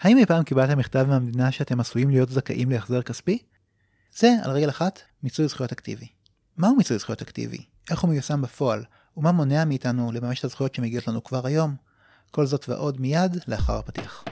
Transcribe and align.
האם 0.00 0.18
אי 0.18 0.26
פעם 0.26 0.42
קיבלתם 0.42 0.78
מכתב 0.78 1.06
מהמדינה 1.08 1.52
שאתם 1.52 1.80
עשויים 1.80 2.10
להיות 2.10 2.28
זכאים 2.28 2.70
להחזר 2.70 3.02
כספי? 3.02 3.38
זה, 4.16 4.32
על 4.42 4.50
רגל 4.50 4.68
אחת, 4.68 5.00
מיצוי 5.22 5.48
זכויות 5.48 5.72
אקטיבי. 5.72 6.06
מהו 6.56 6.76
מיצוי 6.76 6.98
זכויות 6.98 7.22
אקטיבי? 7.22 7.58
איך 7.90 8.00
הוא 8.00 8.10
מיושם 8.10 8.42
בפועל? 8.42 8.84
ומה 9.16 9.32
מונע 9.32 9.64
מאיתנו 9.64 10.12
לממש 10.12 10.38
את 10.38 10.44
הזכויות 10.44 10.74
שמגיעות 10.74 11.08
לנו 11.08 11.24
כבר 11.24 11.46
היום? 11.46 11.74
כל 12.30 12.46
זאת 12.46 12.68
ועוד 12.68 13.00
מיד 13.00 13.36
לאחר 13.48 13.78
הפתיח. 13.78 14.24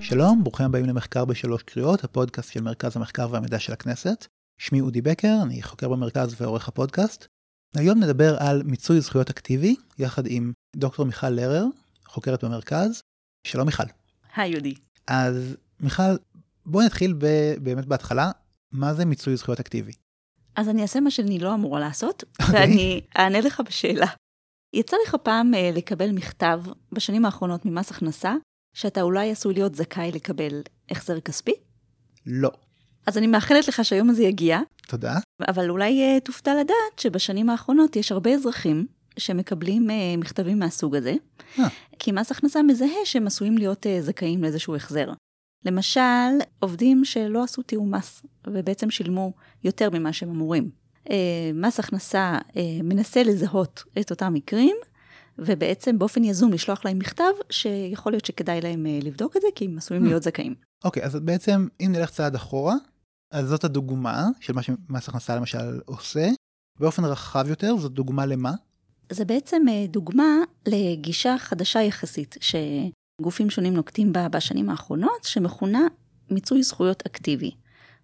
שלום, 0.00 0.44
ברוכים 0.44 0.66
הבאים 0.66 0.84
למחקר 0.84 1.24
בשלוש 1.24 1.62
קריאות, 1.62 2.04
הפודקאסט 2.04 2.52
של 2.52 2.60
מרכז 2.60 2.96
המחקר 2.96 3.28
והמידע 3.30 3.58
של 3.58 3.72
הכנסת. 3.72 4.37
שמי 4.58 4.80
אודי 4.80 5.00
בקר, 5.00 5.38
אני 5.42 5.62
חוקר 5.62 5.88
במרכז 5.88 6.40
ועורך 6.40 6.68
הפודקאסט. 6.68 7.26
היום 7.74 7.98
נדבר 7.98 8.36
על 8.38 8.62
מיצוי 8.62 9.00
זכויות 9.00 9.30
אקטיבי, 9.30 9.76
יחד 9.98 10.22
עם 10.26 10.52
דוקטור 10.76 11.06
מיכל 11.06 11.30
לרר, 11.30 11.64
חוקרת 12.06 12.44
במרכז. 12.44 13.02
שלום 13.44 13.66
מיכל. 13.66 13.82
היי 14.36 14.54
אודי. 14.56 14.74
אז 15.06 15.56
מיכל, 15.80 16.02
בואי 16.66 16.86
נתחיל 16.86 17.14
ב- 17.18 17.54
באמת 17.62 17.86
בהתחלה, 17.86 18.30
מה 18.72 18.94
זה 18.94 19.04
מיצוי 19.04 19.36
זכויות 19.36 19.60
אקטיבי? 19.60 19.92
אז 20.56 20.68
אני 20.68 20.82
אעשה 20.82 21.00
מה 21.00 21.10
שאני 21.10 21.38
לא 21.38 21.54
אמורה 21.54 21.80
לעשות, 21.80 22.24
אוקיי. 22.42 22.60
ואני 22.60 23.00
אענה 23.18 23.40
לך 23.40 23.60
בשאלה. 23.60 24.06
יצא 24.74 24.96
לך 25.06 25.16
פעם 25.22 25.54
אה, 25.54 25.70
לקבל 25.74 26.12
מכתב 26.12 26.62
בשנים 26.92 27.24
האחרונות 27.24 27.64
ממס 27.64 27.90
הכנסה, 27.90 28.34
שאתה 28.74 29.02
אולי 29.02 29.30
עשוי 29.30 29.54
להיות 29.54 29.74
זכאי 29.74 30.12
לקבל 30.12 30.62
החזר 30.90 31.20
כספי? 31.20 31.52
לא. 32.26 32.50
אז 33.08 33.18
אני 33.18 33.26
מאחלת 33.26 33.68
לך 33.68 33.84
שהיום 33.84 34.10
הזה 34.10 34.22
יגיע, 34.22 34.60
תודה. 34.86 35.18
אבל 35.48 35.70
אולי 35.70 36.02
אה, 36.02 36.20
תופתע 36.20 36.54
לדעת 36.54 36.98
שבשנים 36.98 37.50
האחרונות 37.50 37.96
יש 37.96 38.12
הרבה 38.12 38.30
אזרחים 38.34 38.86
שמקבלים 39.18 39.90
אה, 39.90 40.16
מכתבים 40.18 40.58
מהסוג 40.58 40.96
הזה, 40.96 41.14
אה. 41.58 41.68
כי 41.98 42.12
מס 42.12 42.30
הכנסה 42.30 42.62
מזהה 42.62 43.04
שהם 43.04 43.26
עשויים 43.26 43.58
להיות 43.58 43.86
אה, 43.86 44.02
זכאים 44.02 44.42
לאיזשהו 44.42 44.76
החזר. 44.76 45.12
למשל, 45.64 46.00
עובדים 46.60 47.04
שלא 47.04 47.42
עשו 47.42 47.62
תיאום 47.62 47.94
מס, 47.94 48.22
ובעצם 48.46 48.90
שילמו 48.90 49.32
יותר 49.64 49.90
ממה 49.90 50.12
שהם 50.12 50.30
אמורים. 50.30 50.70
מס 51.54 51.80
הכנסה 51.80 52.38
מנסה 52.84 53.22
לזהות 53.22 53.84
את 54.00 54.10
אותם 54.10 54.34
מקרים, 54.34 54.76
ובעצם 55.38 55.98
באופן 55.98 56.24
יזום 56.24 56.52
לשלוח 56.52 56.84
להם 56.84 56.98
מכתב, 56.98 57.32
שיכול 57.50 58.12
להיות 58.12 58.24
שכדאי 58.24 58.60
להם 58.60 58.86
לבדוק 59.02 59.36
את 59.36 59.42
זה, 59.42 59.48
כי 59.54 59.64
הם 59.64 59.78
עשויים. 59.78 60.04
להיות 60.04 60.22
זכאים. 60.22 60.54
אוקיי, 60.84 61.04
אז 61.04 61.16
בעצם, 61.16 61.68
אם 61.80 61.92
נלך 61.92 62.10
צעד 62.10 62.34
אחורה, 62.34 62.74
אז 63.30 63.48
זאת 63.48 63.64
הדוגמה 63.64 64.26
של 64.40 64.52
מה 64.52 64.62
שמס 64.62 65.08
הכנסה 65.08 65.36
למשל 65.36 65.80
עושה. 65.84 66.28
באופן 66.80 67.04
רחב 67.04 67.44
יותר, 67.48 67.76
זאת 67.76 67.92
דוגמה 67.92 68.26
למה? 68.26 68.52
זה 69.12 69.24
בעצם 69.24 69.62
אה, 69.68 69.86
דוגמה 69.88 70.36
לגישה 70.66 71.38
חדשה 71.38 71.82
יחסית, 71.82 72.36
שגופים 72.40 73.50
שונים 73.50 73.74
נוקטים 73.74 74.12
בה 74.12 74.28
בשנים 74.28 74.70
האחרונות, 74.70 75.24
שמכונה 75.24 75.86
מיצוי 76.30 76.62
זכויות 76.62 77.02
אקטיבי. 77.06 77.50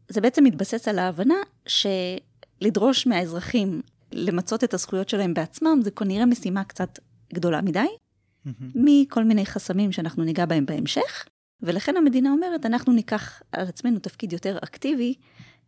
זה 0.09 0.21
בעצם 0.21 0.45
מתבסס 0.45 0.89
על 0.89 0.99
ההבנה 0.99 1.35
שלדרוש 1.67 3.07
מהאזרחים 3.07 3.83
למצות 4.13 4.65
את 4.65 4.75
הזכויות 4.75 5.09
שלהם 5.09 5.35
בעצמם, 5.35 5.81
זה 5.83 5.91
כנראה 5.91 6.27
משימה 6.27 6.65
קצת 6.65 6.99
גדולה 7.35 7.63
מדי, 7.63 7.87
מכל 8.75 9.25
מיני 9.25 9.47
חסמים 9.47 9.93
שאנחנו 9.93 10.25
ניגע 10.25 10.47
בהם 10.47 10.67
בהמשך, 10.67 11.25
ולכן 11.63 11.97
המדינה 11.97 12.31
אומרת, 12.31 12.67
אנחנו 12.67 12.93
ניקח 12.93 13.43
על 13.53 13.67
עצמנו 13.69 13.99
תפקיד 13.99 14.33
יותר 14.33 14.59
אקטיבי, 14.65 15.15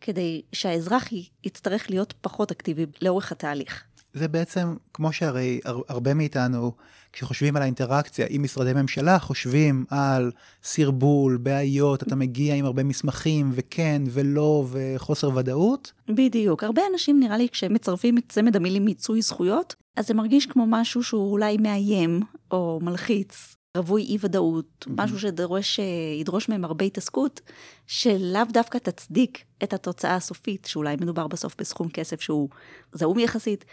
כדי 0.01 0.43
שהאזרח 0.53 1.09
יצטרך 1.45 1.91
להיות 1.91 2.15
פחות 2.21 2.51
אקטיבי 2.51 2.87
לאורך 3.03 3.33
התהליך. 3.33 3.83
זה 4.15 4.29
בעצם 4.29 4.75
כמו 4.93 5.13
שהרי 5.13 5.61
הר- 5.65 5.83
הרבה 5.89 6.15
מאיתנו, 6.15 6.73
כשחושבים 7.13 7.57
על 7.57 7.63
האינטראקציה 7.63 8.27
עם 8.31 8.43
משרדי 8.43 8.73
ממשלה, 8.73 9.19
חושבים 9.19 9.85
על 9.91 10.31
סרבול, 10.63 11.37
בעיות, 11.37 12.03
אתה 12.03 12.17
מגיע 12.17 12.55
עם 12.55 12.65
הרבה 12.65 12.85
מסמכים, 12.85 13.51
וכן 13.55 14.03
ולא, 14.11 14.67
וחוסר 14.71 15.31
ודאות. 15.37 15.93
בדיוק. 16.09 16.65
הרבה 16.65 16.83
אנשים, 16.93 17.21
נראה 17.21 17.37
לי, 17.37 17.49
כשהם 17.49 17.75
מצרפים 17.75 18.19
את 18.19 18.25
צמד 18.29 18.57
המילים 18.57 18.85
מיצוי 18.85 19.23
זכויות, 19.23 19.75
אז 19.97 20.07
זה 20.07 20.15
מרגיש 20.15 20.47
כמו 20.47 20.67
משהו 20.69 21.03
שהוא 21.03 21.31
אולי 21.33 21.57
מאיים, 21.57 22.21
או 22.51 22.79
מלחיץ, 22.83 23.56
רווי 23.77 24.03
אי-ודאות, 24.03 24.85
Mhm. 24.89 24.91
משהו 24.97 25.19
שדורש, 25.19 25.81
אה, 25.81 25.85
ידרוש 26.21 26.49
מהם 26.49 26.65
הרבה 26.65 26.85
התעסקות, 26.85 27.41
שלאו 27.87 28.41
דווקא 28.53 28.79
תצדיק 28.79 29.45
את 29.63 29.73
התוצאה 29.73 30.15
הסופית, 30.15 30.65
שאולי 30.65 30.97
מדובר 31.01 31.27
בסוף 31.27 31.55
בסכום 31.59 31.89
כסף 31.89 32.21
שהוא 32.21 32.49
זעום 32.93 33.19
יחסית. 33.19 33.65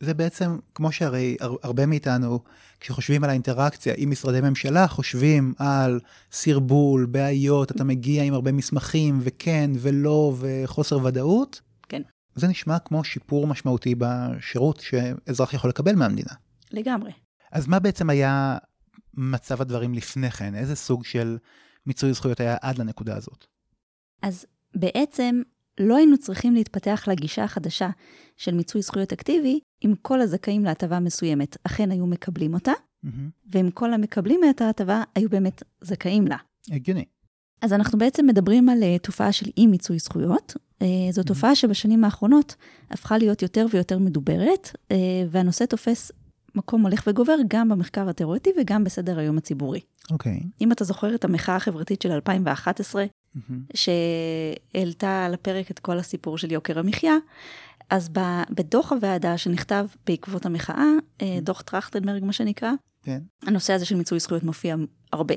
זה 0.00 0.14
בעצם 0.14 0.58
כמו 0.74 0.92
שהרי 0.92 1.36
הר- 1.40 1.56
הרבה 1.62 1.86
מאיתנו, 1.86 2.38
כשחושבים 2.80 3.24
על 3.24 3.30
האינטראקציה 3.30 3.94
עם 3.96 4.10
משרדי 4.10 4.40
ממשלה, 4.40 4.88
חושבים 4.88 5.54
על 5.58 6.00
סרבול, 6.32 7.06
בעיות, 7.06 7.70
אתה 7.70 7.84
מגיע 7.84 8.22
עם 8.22 8.34
הרבה 8.34 8.52
מסמכים, 8.52 9.18
וכן 9.22 9.70
ולא, 9.78 10.34
וחוסר 10.38 10.98
ודאות. 11.04 11.60
כן. 11.88 12.02
זה 12.34 12.48
נשמע 12.48 12.78
כמו 12.78 13.04
שיפור 13.04 13.46
משמעותי 13.46 13.94
בשירות 13.98 14.80
שאזרח 14.80 15.54
יכול 15.54 15.70
לקבל 15.70 15.94
מהמדינה. 15.94 16.32
לגמרי. 16.72 17.10
אז 17.52 17.66
מה 17.66 17.78
בעצם 17.78 18.10
היה 18.10 18.56
מצב 19.14 19.60
הדברים 19.60 19.94
לפני 19.94 20.30
כן? 20.30 20.54
איזה 20.54 20.76
סוג 20.76 21.04
של 21.04 21.38
מיצוי 21.86 22.12
זכויות 22.12 22.40
היה 22.40 22.56
עד 22.60 22.78
לנקודה 22.78 23.16
הזאת? 23.16 23.46
אז 24.22 24.46
בעצם 24.74 25.42
לא 25.80 25.96
היינו 25.96 26.18
צריכים 26.18 26.54
להתפתח 26.54 27.04
לגישה 27.08 27.44
החדשה 27.44 27.90
של 28.36 28.54
מיצוי 28.54 28.82
זכויות 28.82 29.12
אקטיבי, 29.12 29.60
אם 29.84 29.94
כל 30.02 30.20
הזכאים 30.20 30.64
להטבה 30.64 31.00
מסוימת 31.00 31.56
אכן 31.64 31.90
היו 31.90 32.06
מקבלים 32.06 32.54
אותה, 32.54 32.72
מהמם. 33.02 33.30
ואם 33.52 33.70
כל 33.70 33.92
המקבלים 33.92 34.40
את 34.50 34.60
ההטבה 34.60 35.02
היו 35.14 35.28
באמת 35.28 35.62
זכאים 35.80 36.26
לה. 36.26 36.36
הגיוני. 36.70 37.04
אז 37.62 37.72
אנחנו 37.72 37.98
בעצם 37.98 38.26
מדברים 38.26 38.68
על 38.68 38.82
uh, 38.82 39.02
תופעה 39.02 39.32
של 39.32 39.50
אי 39.56 39.66
מיצוי 39.66 39.98
זכויות. 39.98 40.56
Uh, 40.82 40.84
זו 41.10 41.22
תופעה 41.22 41.54
שבשנים 41.54 42.04
האחרונות 42.04 42.54
הפכה 42.90 43.18
להיות 43.18 43.42
יותר 43.42 43.66
ויותר 43.72 43.98
מדוברת, 43.98 44.70
uh, 44.74 44.94
והנושא 45.30 45.64
תופס 45.66 46.12
מקום 46.58 46.82
הולך 46.82 47.04
וגובר 47.06 47.36
גם 47.48 47.68
במחקר 47.68 48.08
התיאורטי 48.08 48.50
וגם 48.60 48.84
בסדר 48.84 49.18
היום 49.18 49.38
הציבורי. 49.38 49.80
אוקיי. 50.10 50.40
אם 50.60 50.72
אתה 50.72 50.84
זוכר 50.84 51.14
את 51.14 51.24
המחאה 51.24 51.56
החברתית 51.56 52.02
של 52.02 52.12
2011, 52.12 53.04
מהמם. 53.34 53.62
שהעלתה 53.74 55.24
על 55.24 55.34
הפרק 55.34 55.70
את 55.70 55.78
כל 55.78 55.98
הסיפור 55.98 56.38
של 56.38 56.52
יוקר 56.52 56.78
המחיה, 56.78 57.14
אז 57.90 58.08
בדוח 58.50 58.92
הוועדה 58.92 59.38
שנכתב 59.38 59.86
בעקבות 60.06 60.46
המחאה, 60.46 60.84
אה, 61.22 61.38
דוח 61.42 61.62
טרכטנברג 61.62 62.24
מה 62.24 62.32
שנקרא, 62.32 62.72
כן. 63.02 63.18
הנושא 63.42 63.72
הזה 63.72 63.84
של 63.84 63.96
מיצוי 63.96 64.18
זכויות 64.18 64.42
מופיע 64.42 64.76
הרבה. 65.12 65.34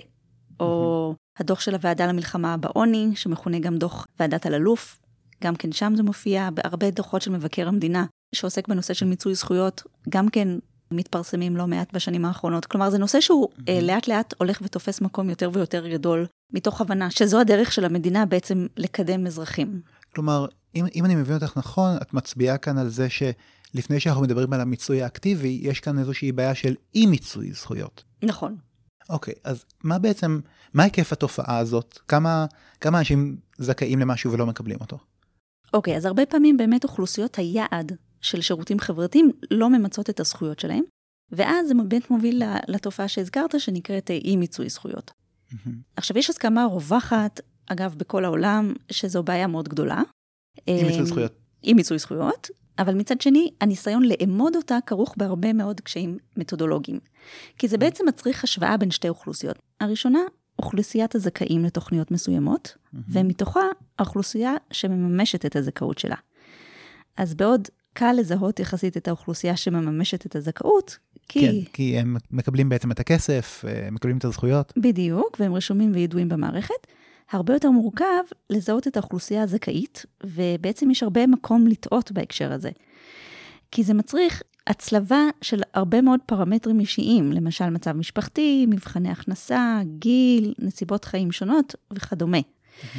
או 0.60 1.16
הדוח 1.40 1.60
של 1.60 1.74
הוועדה 1.74 2.08
למלחמה 2.08 2.58
בעוני, 2.58 3.12
שמכונה 3.16 3.60
גם 3.60 3.78
דוח 3.78 4.08
ועדת 4.20 4.48
אלאלוף, 4.48 5.00
גם 5.44 5.56
כן 5.56 5.72
שם 5.72 5.94
זה 5.96 6.04
מופיע, 6.04 6.50
בהרבה 6.54 6.92
דוחות 6.92 7.22
של 7.22 7.32
מבקר 7.32 7.68
המדינה, 7.68 8.06
שעוסק 8.36 8.68
בנושא 8.68 8.94
של 8.94 9.06
מיצוי 9.06 9.36
זכויות, 9.36 9.84
גם 10.10 10.30
כן 10.30 10.48
מתפרסמים 10.92 11.58
לא 11.58 11.68
מעט 11.68 11.94
בשנים 11.94 12.26
האחרונות. 12.26 12.66
כלומר, 12.66 12.90
זה 12.90 12.98
נושא 12.98 13.22
שהוא 13.22 13.48
אה, 13.70 13.80
לאט 13.82 14.08
לאט 14.08 14.34
הולך 14.38 14.60
ותופס 14.62 15.02
מקום 15.02 15.30
יותר 15.30 15.50
ויותר 15.54 15.88
גדול, 15.88 16.26
מתוך 16.54 16.82
הבנה 16.82 17.12
שזו 17.12 17.40
הדרך 17.40 17.72
של 17.72 17.86
המדינה 17.86 18.26
בעצם 18.26 18.68
לקדם 18.78 19.28
אזרחים. 19.28 19.82
כלומר, 20.16 20.46
אם, 20.76 20.86
אם 20.96 21.06
אני 21.06 21.16
מבין 21.16 21.36
אותך 21.36 21.58
נכון, 21.58 21.98
את 22.02 22.14
מצביעה 22.14 22.58
כאן 22.58 22.78
על 22.78 22.90
זה 22.90 23.08
שלפני 23.10 24.00
שאנחנו 24.00 24.22
מדברים 24.22 24.54
על 24.54 24.62
המיצוי 24.62 25.04
האקטיבי, 25.04 25.60
יש 25.62 25.80
כאן 25.80 26.00
איזושהי 26.00 26.32
בעיה 26.32 26.56
של 26.56 26.76
אי 26.96 27.06
מיצוי 27.06 27.52
זכויות. 27.52 28.04
נכון. 28.24 28.56
אוקיי, 29.10 29.34
אז 29.44 29.66
מה 29.84 30.00
בעצם, 30.00 30.40
מה 30.74 30.84
היקף 30.84 31.14
התופעה 31.14 31.58
הזאת? 31.58 32.00
כמה, 32.08 32.46
כמה 32.82 33.00
אנשים 33.00 33.38
זכאים 33.58 34.00
למשהו 34.00 34.32
ולא 34.32 34.46
מקבלים 34.46 34.78
אותו? 34.82 34.98
אוקיי, 35.74 35.98
אז 35.98 36.06
הרבה 36.06 36.26
פעמים 36.26 36.58
באמת 36.58 36.84
אוכלוסיות 36.84 37.36
היעד 37.36 37.92
של 38.22 38.42
שירותים 38.42 38.80
חברתיים 38.80 39.32
לא 39.52 39.70
ממצות 39.70 40.10
את 40.10 40.20
הזכויות 40.20 40.60
שלהם, 40.60 40.84
ואז 41.32 41.68
זה 41.68 41.74
באמת 41.74 42.12
מוביל 42.12 42.44
לתופעה 42.68 43.08
שהזכרת, 43.08 43.60
שנקראת 43.60 44.12
אה, 44.12 44.16
אי 44.16 44.36
מיצוי 44.36 44.70
זכויות. 44.70 45.12
מהמם. 45.52 45.80
עכשיו, 45.96 46.18
יש 46.18 46.30
הסכמה 46.30 46.66
רווחת, 46.66 47.40
אגב, 47.68 47.96
בכל 47.98 48.26
העולם, 48.26 48.74
שזו 48.92 49.24
בעיה 49.24 49.48
מאוד 49.48 49.70
גדולה. 49.70 50.02
אי 50.68 50.84
מיצוי 50.84 51.00
אה, 51.00 51.06
זכויות. 51.06 51.32
אי 51.64 51.74
מיצוי 51.74 51.98
זכויות, 51.98 52.50
אבל 52.80 52.94
מצד 52.94 53.22
שני, 53.22 53.52
הניסיון 53.62 54.04
לאמוד 54.04 54.56
אותה 54.56 54.78
כרוך 54.86 55.16
בהרבה 55.18 55.54
מאוד 55.54 55.82
קשיים 55.82 56.18
מתודולוגיים. 56.38 57.00
כי 57.58 57.68
זה 57.68 57.78
בעצם 57.78 58.08
מצריך 58.08 58.44
השוואה 58.44 58.78
בין 58.78 58.92
שתי 58.92 59.10
אוכלוסיות. 59.10 59.60
הראשונה, 59.80 60.20
אוכלוסיית 60.60 61.16
הזכאים 61.16 61.66
לתוכניות 61.66 62.12
מסוימות, 62.12 62.78
מהמם. 62.94 63.06
ומתוכה 63.10 63.64
האוכלוסייה 64.00 64.54
שמממשת 64.72 65.46
את 65.46 65.56
הזכאות 65.56 65.98
שלה. 65.98 66.16
אז 67.18 67.34
בעוד 67.34 67.68
קל 68.02 68.14
לזהות 68.18 68.60
יחסית 68.60 68.98
את 68.98 69.08
האוכלוסייה 69.08 69.58
שמממשת 69.58 70.26
את 70.26 70.36
הזכאות, 70.36 70.98
כי... 71.28 71.40
כן, 71.40 71.72
כי 71.74 72.00
הם 72.00 72.16
מקבלים 72.32 72.70
בעצם 72.70 72.92
את 72.92 73.00
הכסף, 73.00 73.66
אה, 73.68 73.92
מקבלים 73.92 74.18
את 74.18 74.26
הזכויות. 74.26 74.74
בדיוק, 74.78 75.38
והם 75.40 75.54
רשומים 75.54 75.92
וידועים 75.94 76.30
במערכת. 76.30 76.88
הרבה 77.32 77.54
יותר 77.54 77.72
מורכב 77.72 78.24
לזהות 78.50 78.88
את 78.88 78.98
האוכלוסייה 78.98 79.44
הזכאית, 79.44 80.06
ובעצם 80.24 80.92
יש 80.92 81.04
הרבה 81.04 81.28
מקום 81.28 81.68
לטעות 81.68 82.12
בהקשר 82.12 82.54
הזה. 82.54 82.70
כי 83.72 83.84
זה 83.84 83.94
מצריך 83.94 84.42
הצלבה 84.68 85.24
של 85.42 85.62
הרבה 85.74 86.02
מאוד 86.02 86.20
פרמטרים 86.26 86.80
אישיים, 86.80 87.32
למשל 87.32 87.70
מצב 87.70 87.92
משפחתי, 87.92 88.66
מבחני 88.70 89.10
הכנסה, 89.10 89.80
גיל, 90.00 90.54
נסיבות 90.60 91.06
חיים 91.06 91.32
שונות 91.32 91.76
וכדומה. 91.94 92.40
Mm-hmm. 92.40 92.98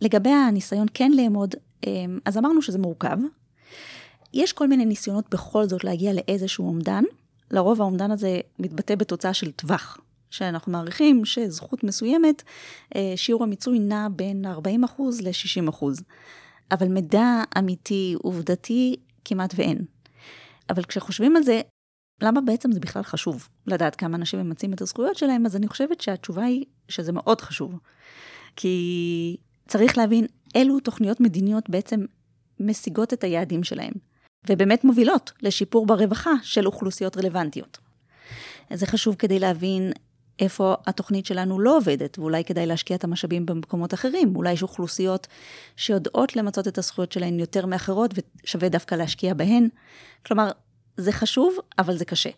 לגבי 0.00 0.30
הניסיון 0.30 0.86
כן 0.94 1.12
לאמוד, 1.12 1.54
אמ, 1.86 2.18
אז 2.24 2.38
אמרנו 2.38 2.62
שזה 2.62 2.78
מורכב. 2.78 3.18
יש 4.34 4.52
כל 4.52 4.68
מיני 4.68 4.84
ניסיונות 4.84 5.30
בכל 5.30 5.66
זאת 5.66 5.84
להגיע 5.84 6.12
לאיזשהו 6.12 6.68
אומדן. 6.68 7.04
לרוב 7.50 7.80
האומדן 7.80 8.10
הזה 8.10 8.40
מתבטא 8.58 8.94
בתוצאה 8.94 9.34
של 9.34 9.50
טווח, 9.50 9.98
שאנחנו 10.30 10.72
מעריכים 10.72 11.24
שזכות 11.24 11.84
מסוימת, 11.84 12.42
אה, 12.96 13.12
שיעור 13.16 13.42
המיצוי 13.42 13.78
נע 13.78 14.08
בין 14.16 14.44
40% 14.46 15.22
ל-60%. 15.22 16.02
אבל 16.70 16.88
מידע 16.88 17.42
אמיתי, 17.58 18.14
עובדתי, 18.22 18.96
כמעט 19.24 19.54
ואין. 19.56 19.78
אבל 20.70 20.84
כשחושבים 20.84 21.36
על 21.36 21.42
זה, 21.42 21.60
למה 22.22 22.40
בעצם 22.40 22.72
זה 22.72 22.80
בכלל 22.80 23.02
חשוב 23.02 23.48
לדעת 23.66 23.96
כמה 23.96 24.16
אנשים 24.16 24.40
ממצים 24.40 24.72
את 24.72 24.80
הזכויות 24.80 25.16
שלהם? 25.16 25.46
אז 25.46 25.56
אני 25.56 25.68
חושבת 25.68 26.00
שהתשובה 26.00 26.44
היא 26.44 26.64
שזה 26.88 27.12
מאוד 27.12 27.40
חשוב. 27.40 27.78
כי 28.56 29.36
צריך 29.68 29.98
להבין 29.98 30.26
אילו 30.54 30.80
תוכניות 30.80 31.20
מדיניות 31.20 31.70
בעצם 31.70 32.04
משיגות 32.60 33.12
את 33.12 33.24
היעדים 33.24 33.64
שלהם, 33.64 33.92
ובאמת 34.48 34.84
מובילות 34.84 35.32
לשיפור 35.42 35.86
ברווחה 35.86 36.32
של 36.42 36.66
אוכלוסיות 36.66 37.16
רלוונטיות. 37.16 37.78
זה 38.72 38.86
חשוב 38.86 39.14
כדי 39.14 39.38
להבין 39.38 39.92
איפה 40.38 40.74
התוכנית 40.86 41.26
שלנו 41.26 41.60
לא 41.60 41.76
עובדת, 41.76 42.18
ואולי 42.18 42.44
כדאי 42.44 42.66
להשקיע 42.66 42.96
את 42.96 43.04
המשאבים 43.04 43.46
במקומות 43.46 43.94
אחרים. 43.94 44.36
אולי 44.36 44.52
יש 44.52 44.62
אוכלוסיות 44.62 45.26
שיודעות 45.76 46.36
למצות 46.36 46.68
את 46.68 46.78
הזכויות 46.78 47.12
שלהן 47.12 47.38
יותר 47.40 47.66
מאחרות, 47.66 48.14
ושווה 48.44 48.68
דווקא 48.68 48.94
להשקיע 48.94 49.34
בהן. 49.34 49.68
כלומר, 50.26 50.50
זה 50.96 51.12
חשוב, 51.12 51.56
אבל 51.78 51.96
זה 51.96 52.04
קשה. 52.04 52.30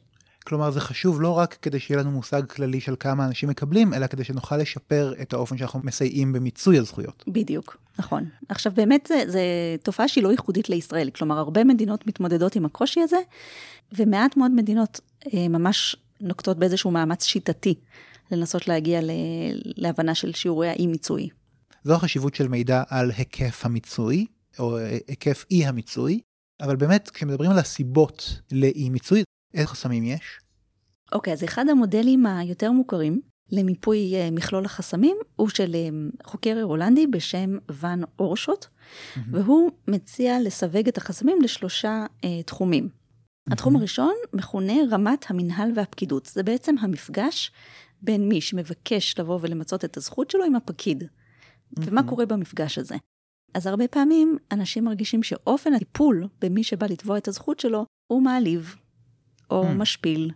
כלומר, 0.46 0.70
זה 0.70 0.80
חשוב 0.80 1.20
לא 1.20 1.30
רק 1.30 1.56
כדי 1.62 1.80
שיהיה 1.80 2.00
לנו 2.00 2.10
מושג 2.10 2.46
כללי 2.46 2.80
של 2.80 2.94
כמה 3.00 3.26
אנשים 3.26 3.48
מקבלים, 3.48 3.94
אלא 3.94 4.06
כדי 4.06 4.24
שנוכל 4.24 4.56
לשפר 4.56 5.14
את 5.22 5.32
האופן 5.32 5.58
שאנחנו 5.58 5.80
מסייעים 5.84 6.32
במיצוי 6.32 6.78
הזכויות. 6.78 7.24
בדיוק, 7.28 7.76
נכון. 7.98 8.24
עכשיו, 8.48 8.72
באמת, 8.76 9.10
זו 9.26 9.38
תופעה 9.82 10.08
שהיא 10.08 10.24
לא 10.24 10.28
ייחודית 10.28 10.68
לישראל. 10.68 11.10
כלומר, 11.10 11.38
הרבה 11.38 11.64
מדינות 11.64 12.06
מתמודדות 12.06 12.56
עם 12.56 12.64
הקושי 12.64 13.00
הזה, 13.00 13.16
ומעט 13.92 14.36
מאוד 14.36 14.50
מדינות 14.50 15.00
אה, 15.34 15.48
ממש 15.48 15.96
נוקטות 16.20 16.58
באיזשהו 16.58 16.90
מאמץ 16.90 17.24
שיטתי 17.24 17.74
לנסות 18.30 18.68
להגיע 18.68 19.00
ל... 19.02 19.10
להבנה 19.64 20.14
של 20.14 20.32
שיעורי 20.32 20.68
האי-מיצוי. 20.68 21.28
זו 21.84 21.94
החשיבות 21.94 22.34
של 22.34 22.48
מידע 22.48 22.82
על 22.88 23.10
היקף 23.16 23.60
המיצוי, 23.64 24.26
או 24.58 24.76
היקף 25.08 25.44
אי 25.50 25.66
המיצוי, 25.66 26.20
אבל 26.60 26.76
באמת, 26.76 27.10
כשמדברים 27.10 27.50
על 27.50 27.58
הסיבות 27.58 28.40
לאי-מיצוי, 28.52 29.22
איזה 29.54 29.66
חסמים 29.66 30.04
יש? 30.04 30.40
אוקיי, 31.12 31.32
okay, 31.32 31.36
אז 31.36 31.44
אחד 31.44 31.68
המודלים 31.68 32.26
היותר 32.26 32.72
מוכרים 32.72 33.20
למיפוי 33.52 34.14
אה, 34.14 34.30
מכלול 34.30 34.64
החסמים 34.64 35.16
הוא 35.36 35.48
של 35.48 35.74
אה, 35.74 35.88
חוקר 36.24 36.62
הולנדי 36.62 37.06
בשם 37.06 37.58
ואן 37.68 38.00
אורשוט, 38.18 38.64
mm-hmm. 38.64 39.20
והוא 39.30 39.70
מציע 39.88 40.40
לסווג 40.40 40.88
את 40.88 40.96
החסמים 40.96 41.38
לשלושה 41.42 42.06
אה, 42.24 42.42
תחומים. 42.42 42.88
התחום 43.50 43.76
הראשון 43.76 44.14
מכונה 44.32 44.72
רמת 44.90 45.24
המנהל 45.28 45.72
והפקידות. 45.74 46.26
זה 46.26 46.42
בעצם 46.42 46.74
המפגש 46.80 47.52
בין 48.02 48.28
מי 48.28 48.40
שמבקש 48.40 49.18
לבוא 49.18 49.38
ולמצות 49.42 49.84
את 49.84 49.96
הזכות 49.96 50.30
שלו 50.30 50.44
עם 50.44 50.56
הפקיד. 50.56 51.04
ומה 51.78 52.02
קורה 52.02 52.26
במפגש 52.26 52.78
הזה? 52.78 52.96
אז 53.54 53.66
הרבה 53.66 53.88
פעמים 53.88 54.36
אנשים 54.52 54.84
מרגישים 54.84 55.22
שאופן 55.22 55.74
הטיפול 55.74 56.28
במי 56.40 56.64
שבא 56.64 56.86
לתבוע 56.86 57.18
את 57.18 57.28
הזכות 57.28 57.60
שלו 57.60 57.86
הוא 58.06 58.22
מעליב, 58.22 58.76
או 59.50 59.64
משפיל. 59.74 60.30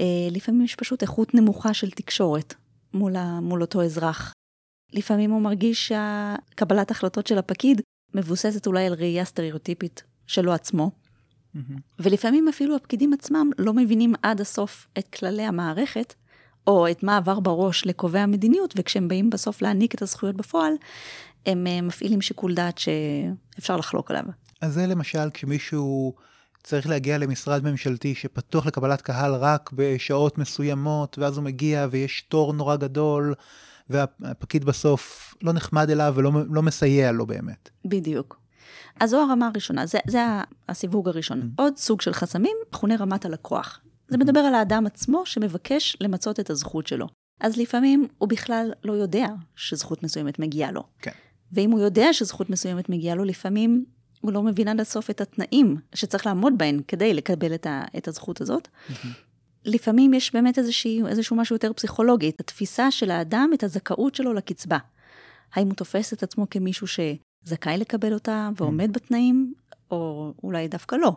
אה, 0.00 0.28
לפעמים 0.30 0.64
יש 0.64 0.74
פשוט 0.74 1.02
איכות 1.02 1.34
נמוכה 1.34 1.74
של 1.74 1.90
תקשורת 1.90 2.54
מול, 2.94 3.16
ה, 3.16 3.40
מול 3.40 3.62
אותו 3.62 3.82
אזרח. 3.82 4.32
לפעמים 4.92 5.30
הוא 5.30 5.42
מרגיש 5.42 5.92
שקבלת 5.92 6.90
החלטות 6.90 7.26
של 7.26 7.38
הפקיד 7.38 7.80
מבוססת 8.14 8.66
אולי 8.66 8.86
על 8.86 8.92
ראייה 8.94 9.24
סטריאוטיפית 9.24 10.02
שלו 10.26 10.52
עצמו, 10.52 10.90
Mm-hmm. 11.56 11.80
ולפעמים 11.98 12.48
אפילו 12.48 12.76
הפקידים 12.76 13.12
עצמם 13.12 13.50
לא 13.58 13.72
מבינים 13.74 14.14
עד 14.22 14.40
הסוף 14.40 14.86
את 14.98 15.08
כללי 15.08 15.42
המערכת, 15.42 16.14
או 16.66 16.90
את 16.90 17.02
מה 17.02 17.16
עבר 17.16 17.40
בראש 17.40 17.86
לקובעי 17.86 18.22
המדיניות, 18.22 18.74
וכשהם 18.76 19.08
באים 19.08 19.30
בסוף 19.30 19.62
להעניק 19.62 19.94
את 19.94 20.02
הזכויות 20.02 20.36
בפועל, 20.36 20.72
הם 21.46 21.66
אה, 21.66 21.80
מפעילים 21.80 22.20
שיקול 22.20 22.54
דעת 22.54 22.78
שאפשר 22.78 23.76
לחלוק 23.76 24.10
עליו. 24.10 24.24
אז 24.60 24.74
זה 24.74 24.86
למשל 24.86 25.30
כשמישהו 25.34 26.14
צריך 26.64 26.88
להגיע 26.88 27.18
למשרד 27.18 27.64
ממשלתי 27.64 28.14
שפתוח 28.14 28.66
לקבלת 28.66 29.02
קהל 29.02 29.34
רק 29.34 29.70
בשעות 29.72 30.38
מסוימות, 30.38 31.18
ואז 31.18 31.36
הוא 31.36 31.44
מגיע 31.44 31.86
ויש 31.90 32.22
תור 32.28 32.52
נורא 32.52 32.76
גדול, 32.76 33.34
והפקיד 33.90 34.64
בסוף 34.64 35.34
לא 35.42 35.52
נחמד 35.52 35.90
אליו 35.90 36.12
ולא 36.16 36.32
לא 36.50 36.62
מסייע 36.62 37.12
לו 37.12 37.26
באמת. 37.26 37.70
בדיוק. 37.84 38.40
אז 39.00 39.10
זו 39.10 39.20
הרמה 39.20 39.46
הראשונה, 39.46 39.86
זה, 39.86 39.98
זה 40.06 40.18
הסיווג 40.68 41.08
הראשון. 41.08 41.40
Mm. 41.40 41.44
עוד 41.56 41.76
סוג 41.76 42.00
של 42.00 42.12
חסמים 42.12 42.56
מכונה 42.68 42.96
רמת 42.96 43.24
הלקוח. 43.24 43.80
זה 44.08 44.18
מדבר 44.18 44.40
על 44.40 44.54
האדם 44.54 44.86
עצמו 44.86 45.26
שמבקש 45.26 45.96
למצות 46.00 46.40
את 46.40 46.50
הזכות 46.50 46.86
שלו. 46.86 47.06
אז 47.40 47.56
לפעמים 47.56 48.08
הוא 48.18 48.28
בכלל 48.28 48.72
לא 48.84 48.92
יודע 48.92 49.26
שזכות 49.56 50.02
מסוימת 50.02 50.38
מגיעה 50.38 50.72
לו. 50.72 50.84
כן. 50.98 51.10
ואם 51.52 51.70
הוא 51.70 51.80
יודע 51.80 52.12
שזכות 52.12 52.50
מסוימת 52.50 52.88
מגיעה 52.88 53.16
לו, 53.16 53.24
לפעמים 53.24 53.84
לא 54.32 54.42
מבין 54.42 54.68
עד 54.68 54.80
הסוף 54.80 55.10
את 55.10 55.20
התנאים 55.20 55.76
שצריך 55.94 56.26
לעמוד 56.26 56.52
בהם 56.58 56.80
כדי 56.88 57.14
לקבל 57.14 57.54
את, 57.54 57.66
ה, 57.66 57.84
את 57.96 58.08
הזכות 58.08 58.40
הזאת. 58.40 58.68
Mm-hmm. 58.68 59.06
לפעמים 59.64 60.14
יש 60.14 60.32
באמת 60.32 60.58
איזשהו, 60.58 61.06
איזשהו 61.06 61.36
משהו 61.36 61.56
יותר 61.56 61.72
פסיכולוגי, 61.72 62.28
את 62.28 62.40
התפיסה 62.40 62.90
של 62.90 63.10
האדם, 63.10 63.50
את 63.54 63.62
הזכאות 63.62 64.14
שלו 64.14 64.32
לקצבה. 64.32 64.78
האם 65.54 65.66
הוא 65.66 65.74
תופס 65.74 66.12
את 66.12 66.22
עצמו 66.22 66.46
כמישהו 66.50 66.86
ש... 66.86 67.00
זכאי 67.44 67.78
לקבל 67.78 68.14
אותה 68.14 68.48
ועומד 68.56 68.90
mm. 68.90 68.92
בתנאים, 68.92 69.54
או 69.90 70.32
אולי 70.42 70.68
דווקא 70.68 70.96
לא. 70.96 71.12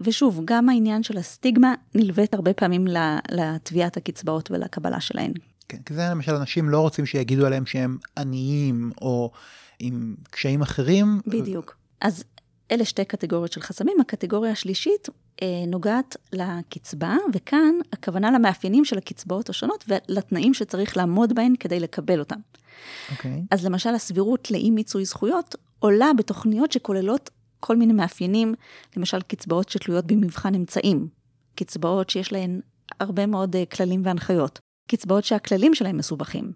ושוב, 0.00 0.40
גם 0.44 0.68
העניין 0.68 1.02
של 1.02 1.18
הסטיגמה 1.18 1.74
נלווית 1.94 2.34
הרבה 2.34 2.52
פעמים 2.52 2.86
לתביעת 3.30 3.96
הקצבאות 3.96 4.50
ולקבלה 4.50 5.00
שלהן. 5.00 5.32
כן, 5.68 5.78
כי 5.86 5.94
זה 5.94 6.02
למשל 6.10 6.34
אנשים 6.34 6.68
לא 6.68 6.80
רוצים 6.80 7.06
שיגידו 7.06 7.46
עליהם 7.46 7.66
שהם 7.66 7.98
עניים 8.18 8.90
או 9.00 9.30
עם 9.78 10.14
קשיים 10.30 10.62
אחרים. 10.62 11.20
בדיוק. 11.26 11.76
אז 12.00 12.24
אלה 12.70 12.84
שתי 12.84 13.04
קטגוריות 13.04 13.52
של 13.52 13.60
חסמים. 13.60 14.00
הקטגוריה 14.00 14.52
השלישית 14.52 15.08
אה, 15.42 15.46
נוגעת 15.66 16.16
לקצבה, 16.32 17.16
וכאן 17.32 17.74
הכוונה 17.92 18.30
למאפיינים 18.30 18.84
של 18.84 18.98
הקצבאות 18.98 19.48
השונות 19.48 19.84
ולתנאים 19.88 20.54
שצריך 20.54 20.96
לעמוד 20.96 21.32
בהן 21.32 21.54
כדי 21.60 21.80
לקבל 21.80 22.18
אותן. 22.18 22.36
Okay. 22.36 23.12
אוקיי. 23.12 23.42
אז 23.50 23.66
למשל 23.66 23.94
הסבירות 23.94 24.50
לאי 24.50 24.70
מיצוי 24.70 25.04
זכויות 25.04 25.54
עולה 25.78 26.10
בתוכניות 26.18 26.72
שכוללות 26.72 27.30
כל 27.60 27.76
מיני 27.76 27.92
מאפיינים, 27.92 28.54
למשל 28.96 29.22
קצבאות 29.22 29.68
שתלויות 29.68 30.06
במבחן 30.06 30.54
אמצעים, 30.54 31.08
קצבאות 31.54 32.10
שיש 32.10 32.32
להן 32.32 32.60
הרבה 33.00 33.26
מאוד 33.26 33.56
uh, 33.56 33.76
כללים 33.76 34.02
והנחיות, 34.04 34.58
קצבאות 34.90 35.24
שהכללים 35.24 35.74
שלהם 35.74 35.96
מסובכים, 35.96 36.52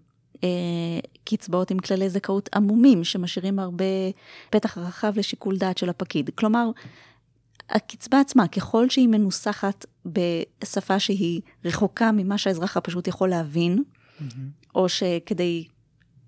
קצבאות 1.23 1.71
עם 1.71 1.79
כללי 1.79 2.09
זכאות 2.09 2.49
עמומים 2.55 3.03
שמשאירים 3.03 3.59
הרבה 3.59 3.85
פתח 4.49 4.77
רחב 4.77 5.13
לשיקול 5.17 5.57
דעת 5.57 5.77
של 5.77 5.89
הפקיד. 5.89 6.29
כלומר, 6.35 6.69
הקצבה 7.69 8.19
עצמה, 8.19 8.47
ככל 8.47 8.89
שהיא 8.89 9.07
מנוסחת 9.07 9.85
בשפה 10.05 10.99
שהיא 10.99 11.41
רחוקה 11.65 12.11
ממה 12.11 12.37
שהאזרח 12.37 12.77
הפשוט 12.77 13.07
יכול 13.07 13.29
להבין, 13.29 13.83
mm-hmm. 13.83 14.23
או 14.75 14.89
שכדי 14.89 15.65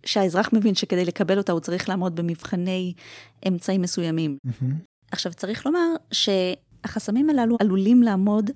שהאזרח 0.05 0.49
מבין 0.53 0.75
שכדי 0.75 1.05
לקבל 1.05 1.37
אותה 1.37 1.51
הוא 1.51 1.59
צריך 1.59 1.89
לעמוד 1.89 2.15
במבחני 2.15 2.93
אמצעים 3.47 3.81
מסוימים. 3.81 4.37
Mm-hmm. 4.47 4.65
עכשיו, 5.11 5.33
צריך 5.33 5.65
לומר 5.65 5.87
שהחסמים 6.11 7.29
הללו 7.29 7.57
עלולים 7.59 8.03
לעמוד 8.03 8.51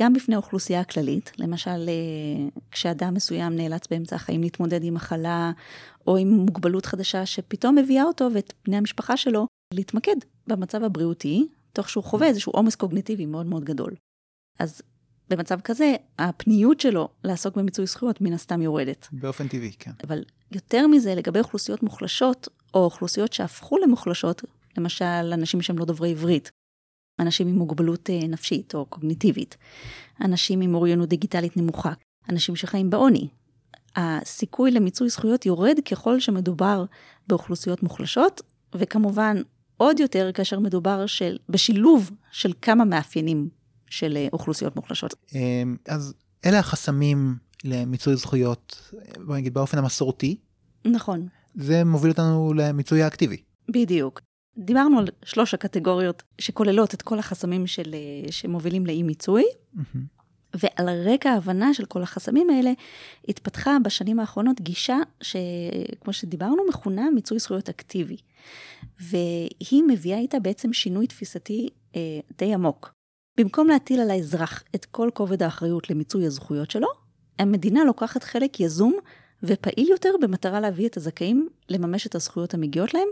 גם 0.00 0.12
בפני 0.12 0.34
האוכלוסייה 0.34 0.80
הכללית, 0.80 1.32
למשל, 1.38 1.70
אה, 1.88 2.48
כשאדם 2.70 3.14
מסוים 3.14 3.56
נאלץ 3.56 3.86
באמצע 3.90 4.16
החיים 4.16 4.42
להתמודד 4.42 4.84
עם 4.84 4.94
מחלה 4.94 5.52
או 6.06 6.16
עם 6.16 6.28
מוגבלות 6.28 6.86
חדשה 6.86 7.26
שפתאום 7.26 7.78
מביאה 7.78 8.04
אותו 8.04 8.28
ואת 8.34 8.52
בני 8.64 8.76
המשפחה 8.76 9.16
שלו 9.16 9.46
להתמקד 9.74 10.16
במצב 10.46 10.84
הבריאותי, 10.84 11.46
תוך 11.72 11.88
שהוא 11.88 12.04
חווה 12.04 12.26
איזשהו 12.26 12.52
עומס 12.52 12.74
קוגניטיבי 12.74 13.26
מאוד 13.26 13.46
מאוד 13.46 13.64
גדול. 13.64 13.94
אז 14.58 14.82
במצב 15.28 15.60
כזה, 15.60 15.94
הפניות 16.18 16.80
שלו 16.80 17.08
לעסוק 17.24 17.56
במיצוי 17.56 17.86
זכויות 17.86 18.20
מן 18.20 18.32
הסתם 18.32 18.62
יורדת. 18.62 19.08
באופן 19.12 19.48
טבעי, 19.48 19.72
כן. 19.78 19.90
אבל 20.04 20.24
יותר 20.52 20.86
מזה, 20.86 21.14
לגבי 21.14 21.38
אוכלוסיות 21.38 21.82
מוחלשות, 21.82 22.48
או 22.74 22.84
אוכלוסיות 22.84 23.32
שהפכו 23.32 23.78
למוחלשות, 23.78 24.42
למשל, 24.78 25.04
אנשים 25.04 25.62
שהם 25.62 25.78
לא 25.78 25.84
דוברי 25.84 26.10
עברית, 26.10 26.50
אנשים 27.20 27.48
עם 27.48 27.54
מוגבלות 27.54 28.10
אה, 28.10 28.28
נפשית 28.28 28.74
או 28.74 28.86
קוגניטיבית, 28.86 29.56
אנשים 30.24 30.60
עם 30.60 30.74
אוריינות 30.74 31.08
דיגיטלית 31.08 31.56
נמוכה, 31.56 31.92
אנשים 32.28 32.56
שחיים 32.56 32.90
בעוני, 32.90 33.28
הסיכוי 33.96 34.70
למיצוי 34.70 35.08
זכויות 35.08 35.46
יורד 35.46 35.76
ככל 35.90 36.20
שמדובר 36.20 36.84
באוכלוסיות 37.28 37.82
מוחלשות, 37.82 38.40
וכמובן 38.74 39.36
עוד 39.76 40.00
יותר 40.00 40.30
כאשר 40.34 40.58
מדובר 40.58 41.06
של, 41.06 41.38
בשילוב 41.48 42.10
של 42.30 42.52
כמה 42.62 42.84
מאפיינים 42.84 43.48
של 43.90 44.16
אה, 44.16 44.28
אוכלוסיות 44.32 44.76
מוחלשות. 44.76 45.14
אמ, 45.34 45.76
אז 45.88 46.14
אלה 46.44 46.58
החסמים 46.58 47.36
למיצוי 47.64 48.16
זכויות, 48.16 48.92
בוא 49.26 49.36
נגיד 49.36 49.54
באופן 49.54 49.78
המסורתי. 49.78 50.36
נכון. 50.84 51.28
זה 51.54 51.84
מוביל 51.84 52.10
אותנו 52.10 52.52
למיצוי 52.56 53.02
האקטיבי. 53.02 53.36
בדיוק. 53.68 54.20
דיברנו 54.58 54.98
על 54.98 55.06
שלוש 55.24 55.54
הקטגוריות 55.54 56.22
שכוללות 56.38 56.94
את 56.94 57.02
כל 57.02 57.18
החסמים 57.18 57.66
של, 57.66 57.94
אה, 57.94 58.32
שמובילים 58.32 58.86
לאי 58.86 59.02
מיצוי, 59.02 59.44
ועל 60.54 60.88
רקע 61.08 61.30
ההבנה 61.30 61.74
של 61.74 61.84
כל 61.84 62.02
החסמים 62.02 62.50
האלה, 62.50 62.72
התפתחה 63.28 63.76
בשנים 63.84 64.20
האחרונות 64.20 64.60
גישה 64.60 64.96
שכמו 65.20 66.12
שדיברנו, 66.12 66.62
מכונה 66.68 67.10
מיצוי 67.10 67.38
זכויות 67.38 67.68
אקטיבי. 67.68 68.16
והיא 69.00 69.82
מביאה 69.88 70.18
איתה 70.18 70.38
בעצם 70.38 70.72
שינוי 70.72 71.06
תפיסתי 71.06 71.68
אה, 71.96 72.00
די 72.38 72.54
עמוק. 72.54 72.94
במקום 73.40 73.68
להטיל 73.68 74.00
על 74.00 74.10
האזרח 74.10 74.64
את 74.74 74.84
כל 74.84 75.10
כובד 75.14 75.42
האחריות 75.42 75.90
למיצוי 75.90 76.26
הזכויות 76.26 76.70
שלו, 76.70 76.88
המדינה 77.38 77.84
לוקחת 77.84 78.24
חלק 78.24 78.60
יזום 78.60 78.94
ופעיל 79.42 79.88
יותר 79.88 80.10
במטרה 80.22 80.60
להביא 80.60 80.86
את 80.86 80.96
הזכאים 80.96 81.48
לממש 81.68 82.06
את 82.06 82.14
הזכויות 82.14 82.54
המגיעות 82.54 82.94
להם, 82.94 83.08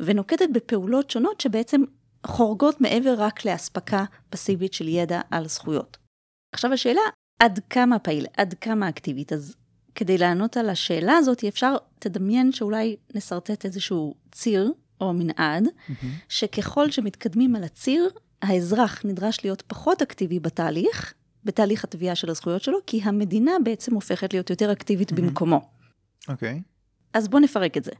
ונוקטת 0.00 0.48
בפעולות 0.52 1.10
שונות 1.10 1.40
שבעצם 1.40 1.82
חורגות 2.26 2.80
מעבר 2.80 3.14
רק 3.18 3.44
לאספקה 3.44 4.04
פסיבית 4.30 4.72
של 4.72 4.88
ידע 4.88 5.20
על 5.30 5.48
זכויות. 5.48 5.96
עכשיו 6.52 6.72
השאלה, 6.72 7.00
עד 7.38 7.60
כמה 7.70 7.98
פעיל, 7.98 8.26
עד 8.36 8.54
כמה 8.60 8.88
אקטיבית? 8.88 9.32
אז 9.32 9.56
כדי 9.94 10.18
לענות 10.18 10.56
על 10.56 10.68
השאלה 10.68 11.16
הזאת, 11.16 11.44
אפשר, 11.44 11.76
תדמיין 11.98 12.52
שאולי 12.52 12.96
נשרטט 13.14 13.64
איזשהו 13.64 14.14
ציר 14.32 14.72
או 15.00 15.12
מנעד, 15.12 15.64
mm-hmm. 15.64 16.06
שככל 16.28 16.90
שמתקדמים 16.90 17.56
על 17.56 17.64
הציר, 17.64 18.10
האזרח 18.42 19.04
נדרש 19.04 19.44
להיות 19.44 19.62
פחות 19.62 20.02
אקטיבי 20.02 20.40
בתהליך, 20.40 21.14
בתהליך 21.44 21.84
התביעה 21.84 22.14
של 22.14 22.30
הזכויות 22.30 22.62
שלו, 22.62 22.78
כי 22.86 23.00
המדינה 23.02 23.52
בעצם 23.64 23.94
הופכת 23.94 24.32
להיות 24.32 24.50
יותר 24.50 24.72
אקטיבית 24.72 25.12
mm-hmm. 25.12 25.16
במקומו. 25.16 25.70
אוקיי. 26.28 26.60
Okay. 26.62 26.62
אז 27.12 27.28
בואו 27.28 27.42
נפרק 27.42 27.76
את 27.76 27.84
זה. 27.84 27.92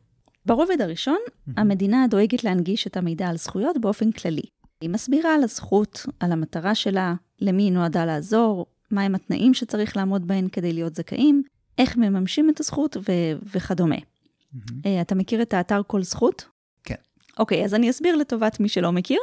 ברובד 0.47 0.81
הראשון. 0.81 1.19
המדינה 1.57 2.07
דואגת 2.11 2.45
להנגיש 2.45 2.87
את 2.87 2.97
המידע 2.97 3.29
על 3.29 3.37
זכויות 3.37 3.79
באופן 3.79 4.13
כללי. 4.13 4.43
היא 4.81 4.91
מסבירה 4.91 5.35
על 5.35 5.45
הזכות, 5.45 6.07
על 6.21 6.33
המטרה 6.33 6.75
שלה, 6.75 7.15
למי 7.41 7.63
היא 7.63 7.73
נועדה 7.73 8.05
לעזור, 8.05 8.67
מהם 8.91 9.15
התנאים 9.15 9.55
שצריך 9.55 9.97
לעמוד 9.97 10.27
בהם 10.27 10.49
כדי 10.49 10.73
להיות 10.73 10.95
זכאים, 10.95 11.43
איך 11.79 11.97
מממשים 11.97 12.51
את 12.51 12.61
הזכות 12.61 12.97
ו- 12.97 13.39
וכדומה. 13.55 13.97
Mm-hmm. 13.97 14.89
אתה 15.01 15.15
מכיר 15.15 15.43
את 15.43 15.55
האתר 15.55 15.81
כל 15.87 16.03
זכות? 16.03 16.45
כן. 16.85 16.95
אוקיי, 17.39 17.65
אז 17.65 17.75
אני 17.75 17.91
אסביר 17.91 18.17
לטובת 18.17 18.61
מי 18.61 18.69
שלא 18.69 18.93
מכיר. 18.93 19.19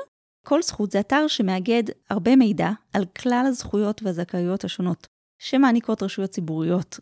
כל 0.45 0.61
זכות 0.61 0.91
זה 0.91 0.99
אתר 0.99 1.27
שמאגד 1.27 1.83
הרבה 2.09 2.35
מידע 2.35 2.69
על 2.93 3.05
כלל 3.05 3.45
הזכויות 3.47 4.03
והזכאויות 4.03 4.63
השונות 4.63 5.07
שמעניקות 5.39 6.03
רשויות 6.03 6.31
ציבוריות, 6.31 6.99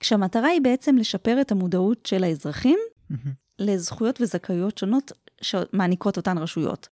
כשהמטרה 0.00 0.48
היא 0.48 0.60
בעצם 0.60 0.96
לשפר 0.96 1.40
את 1.40 1.52
המודעות 1.52 2.06
של 2.06 2.24
האזרחים 2.24 2.78
mm-hmm. 3.12 3.28
לזכויות 3.60 4.20
וזכאויות 4.20 4.78
שונות 4.78 5.12
שמעניקות 5.40 6.16
אותן 6.16 6.38
רשויות. 6.38 6.88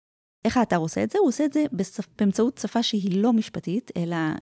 איך 0.46 0.58
האתר 0.58 0.78
עושה 0.78 1.04
את 1.04 1.12
זה? 1.12 1.20
הוא 1.20 1.28
עושה 1.28 1.46
את 1.46 1.54
זה 1.54 1.64
בשפ... 1.74 2.06
באמצעות 2.18 2.58
שפה 2.58 2.84
שהיא 2.84 3.24
לא 3.24 3.34
משפטית, 3.34 3.92
אלא 3.98 4.16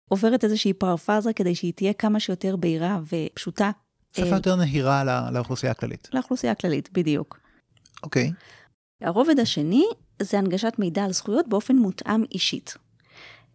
עוברת 0.10 0.44
איזושהי 0.44 0.74
פרפרזה 0.74 1.34
כדי 1.34 1.56
שהיא 1.56 1.74
תהיה 1.74 1.94
כמה 1.94 2.20
שיותר 2.20 2.56
בהירה 2.56 3.00
ופשוטה. 3.04 3.72
שפה 4.14 4.24
אה, 4.24 4.36
יותר 4.36 4.56
נהירה 4.56 5.04
לא... 5.04 5.30
לאוכלוסייה 5.34 5.72
הכללית. 5.72 6.10
לאוכלוסייה 6.14 6.52
הכללית, 6.52 6.90
בדיוק. 6.94 7.40
אוקיי. 8.04 8.32
הרובד 9.02 9.40
השני 9.40 9.86
זה 10.22 10.38
הנגשת 10.38 10.74
מידע 10.80 11.04
על 11.04 11.14
זכויות 11.14 11.48
באופן 11.48 11.76
מותאם 11.76 12.24
אישית. 12.32 12.78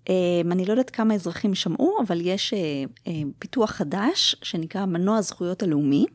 אה, 0.08 0.40
אני 0.52 0.64
לא 0.64 0.70
יודעת 0.70 0.90
כמה 0.90 1.14
אזרחים 1.14 1.54
שמעו, 1.54 1.98
אבל 2.06 2.20
יש 2.20 2.54
אה, 2.54 3.12
פיתוח 3.38 3.70
חדש 3.70 4.36
שנקרא 4.42 4.84
מנוע 4.84 5.16
הזכויות 5.16 5.62
הלאומי, 5.62 6.06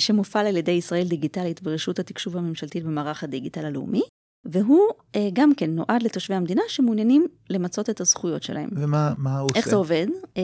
שמופעל 0.00 0.46
על 0.46 0.56
ידי 0.56 0.72
ישראל 0.72 1.08
דיגיטלית 1.08 1.62
ברשות 1.62 1.98
התקשוב 1.98 2.36
הממשלתית 2.36 2.84
במערך 2.84 3.24
הדיגיטל 3.24 3.64
הלאומי, 3.64 4.02
והוא 4.44 4.88
אה, 5.16 5.28
גם 5.32 5.54
כן 5.54 5.70
נועד 5.70 6.02
לתושבי 6.02 6.34
המדינה 6.34 6.62
שמעוניינים 6.68 7.26
למצות 7.50 7.90
את 7.90 8.00
הזכויות 8.00 8.42
שלהם. 8.42 8.68
ומה 8.72 9.38
הוא 9.38 9.44
עושה? 9.50 9.58
איך 9.58 9.68
זה 9.68 9.76
עובד? 9.76 10.06
אה, 10.36 10.42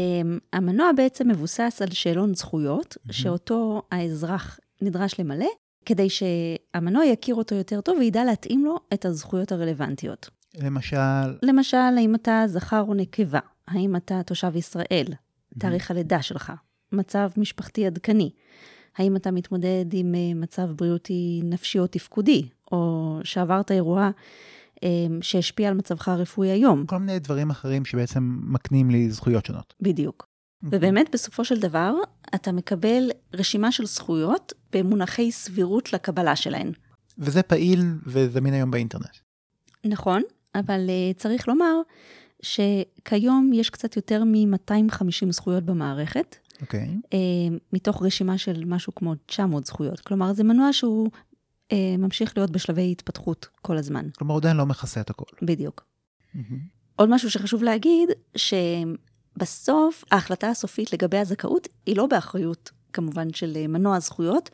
המנוע 0.52 0.90
בעצם 0.96 1.28
מבוסס 1.28 1.82
על 1.82 1.90
שאלון 1.90 2.34
זכויות, 2.34 2.96
mm-hmm. 2.96 3.12
שאותו 3.12 3.82
האזרח 3.90 4.60
נדרש 4.82 5.20
למלא, 5.20 5.48
כדי 5.86 6.08
שהמנוע 6.10 7.04
יכיר 7.04 7.34
אותו 7.34 7.54
יותר 7.54 7.80
טוב 7.80 7.98
וידע 7.98 8.24
להתאים 8.24 8.64
לו 8.64 8.78
את 8.94 9.04
הזכויות 9.04 9.52
הרלוונטיות. 9.52 10.30
למשל? 10.58 10.96
למשל, 11.42 11.76
האם 11.76 12.14
אתה 12.14 12.44
זכר 12.46 12.84
או 12.88 12.94
נקבה? 12.94 13.40
האם 13.68 13.96
אתה 13.96 14.22
תושב 14.26 14.56
ישראל? 14.56 15.06
Mm-hmm. 15.08 15.58
תאריך 15.58 15.90
הלידה 15.90 16.22
שלך? 16.22 16.52
מצב 16.92 17.30
משפחתי 17.36 17.86
עדכני? 17.86 18.30
האם 18.96 19.16
אתה 19.16 19.30
מתמודד 19.30 19.84
עם 19.92 20.14
אה, 20.14 20.34
מצב 20.34 20.62
בריאותי 20.62 21.40
נפשי 21.44 21.78
או 21.78 21.86
תפקודי? 21.86 22.48
או 22.72 23.18
שעברת 23.24 23.70
אירוע 23.70 24.10
אמ, 24.82 25.18
שהשפיע 25.22 25.68
על 25.68 25.74
מצבך 25.74 26.08
הרפואי 26.08 26.48
היום. 26.48 26.86
כל 26.86 26.98
מיני 26.98 27.18
דברים 27.18 27.50
אחרים 27.50 27.84
שבעצם 27.84 28.38
מקנים 28.42 28.90
לי 28.90 29.10
זכויות 29.10 29.46
שונות. 29.46 29.74
בדיוק. 29.80 30.22
Okay. 30.22 30.66
אוקיי. 30.66 30.78
ובאמת, 30.78 31.06
בסופו 31.12 31.44
של 31.44 31.60
דבר, 31.60 31.94
אתה 32.34 32.52
מקבל 32.52 33.10
רשימה 33.34 33.72
של 33.72 33.86
זכויות 33.86 34.52
במונחי 34.72 35.32
סבירות 35.32 35.92
לקבלה 35.92 36.36
שלהן. 36.36 36.72
וזה 37.18 37.42
פעיל 37.42 37.80
וזמין 38.06 38.54
היום 38.54 38.70
באינטרנט. 38.70 39.16
נכון, 39.84 40.22
אבל 40.54 40.86
uh, 40.86 41.18
צריך 41.18 41.48
לומר 41.48 41.74
שכיום 42.42 43.50
יש 43.54 43.70
קצת 43.70 43.96
יותר 43.96 44.24
מ-250 44.24 45.30
זכויות 45.30 45.64
במערכת. 45.64 46.36
אוקיי. 46.62 46.80
Okay. 46.80 47.14
Uh, 47.14 47.58
מתוך 47.72 48.02
רשימה 48.02 48.38
של 48.38 48.64
משהו 48.66 48.94
כמו 48.94 49.14
900 49.26 49.66
זכויות. 49.66 50.00
כלומר, 50.00 50.32
זה 50.32 50.44
מנוע 50.44 50.72
שהוא 50.72 51.10
אה, 51.72 51.96
ממשיך 51.98 52.32
להיות 52.36 52.50
בשלבי 52.50 52.92
התפתחות 52.92 53.48
כל 53.62 53.76
הזמן. 53.76 54.08
כלומר, 54.18 54.36
עדיין 54.36 54.56
לא 54.56 54.66
מכסה 54.66 55.00
את 55.00 55.10
הכל. 55.10 55.24
בדיוק. 55.42 55.84
Mm-hmm. 56.34 56.38
עוד 56.96 57.08
משהו 57.08 57.30
שחשוב 57.30 57.62
להגיד, 57.62 58.08
שבסוף 58.36 60.04
ההחלטה 60.10 60.48
הסופית 60.48 60.92
לגבי 60.92 61.18
הזכאות 61.18 61.68
היא 61.86 61.96
לא 61.96 62.06
באחריות, 62.06 62.70
כמובן, 62.92 63.32
של 63.32 63.52
אה, 63.56 63.66
מנוע 63.66 63.96
הזכויות, 63.96 64.50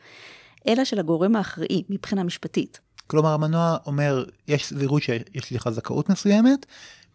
אלא 0.67 0.85
של 0.85 0.99
הגורם 0.99 1.35
האחראי 1.35 1.83
מבחינה 1.89 2.23
משפטית. 2.23 2.79
כלומר, 3.07 3.33
המנוע 3.33 3.77
אומר, 3.85 4.25
יש 4.47 4.65
סבירות 4.65 5.03
שיש 5.03 5.53
לך 5.53 5.69
זכאות 5.69 6.09
מסוימת, 6.09 6.65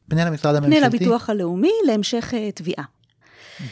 פנה 0.09 0.25
למשרד 0.25 0.55
הממשלתי. 0.55 0.81
פנה 0.81 0.89
לביטוח 0.89 1.31
הלאומי 1.31 1.73
להמשך 1.87 2.31
uh, 2.31 2.53
תביעה. 2.55 2.85
Mm-hmm. 2.85 3.63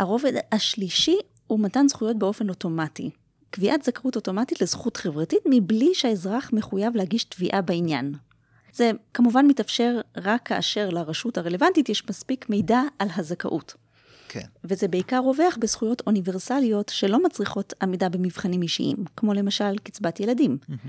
הרובד 0.00 0.32
השלישי 0.52 1.16
הוא 1.46 1.60
מתן 1.60 1.88
זכויות 1.88 2.18
באופן 2.18 2.48
אוטומטי. 2.48 3.10
קביעת 3.50 3.82
זכאות 3.82 4.16
אוטומטית 4.16 4.60
לזכות 4.60 4.96
חברתית 4.96 5.42
מבלי 5.46 5.94
שהאזרח 5.94 6.50
מחויב 6.52 6.96
להגיש 6.96 7.24
תביעה 7.24 7.62
בעניין. 7.62 8.14
זה 8.72 8.90
כמובן 9.14 9.46
מתאפשר 9.46 10.00
רק 10.16 10.42
כאשר 10.46 10.90
לרשות 10.90 11.38
הרלוונטית 11.38 11.88
יש 11.88 12.08
מספיק 12.08 12.50
מידע 12.50 12.80
על 12.98 13.08
הזכאות. 13.16 13.74
כן. 14.28 14.46
וזה 14.64 14.88
בעיקר 14.88 15.18
רווח 15.18 15.56
בזכויות 15.60 16.02
אוניברסליות 16.06 16.88
שלא 16.88 17.22
מצריכות 17.24 17.74
עמידה 17.82 18.08
במבחנים 18.08 18.62
אישיים, 18.62 18.96
כמו 19.16 19.34
למשל 19.34 19.78
קצבת 19.78 20.20
ילדים. 20.20 20.58
Mm-hmm. 20.62 20.88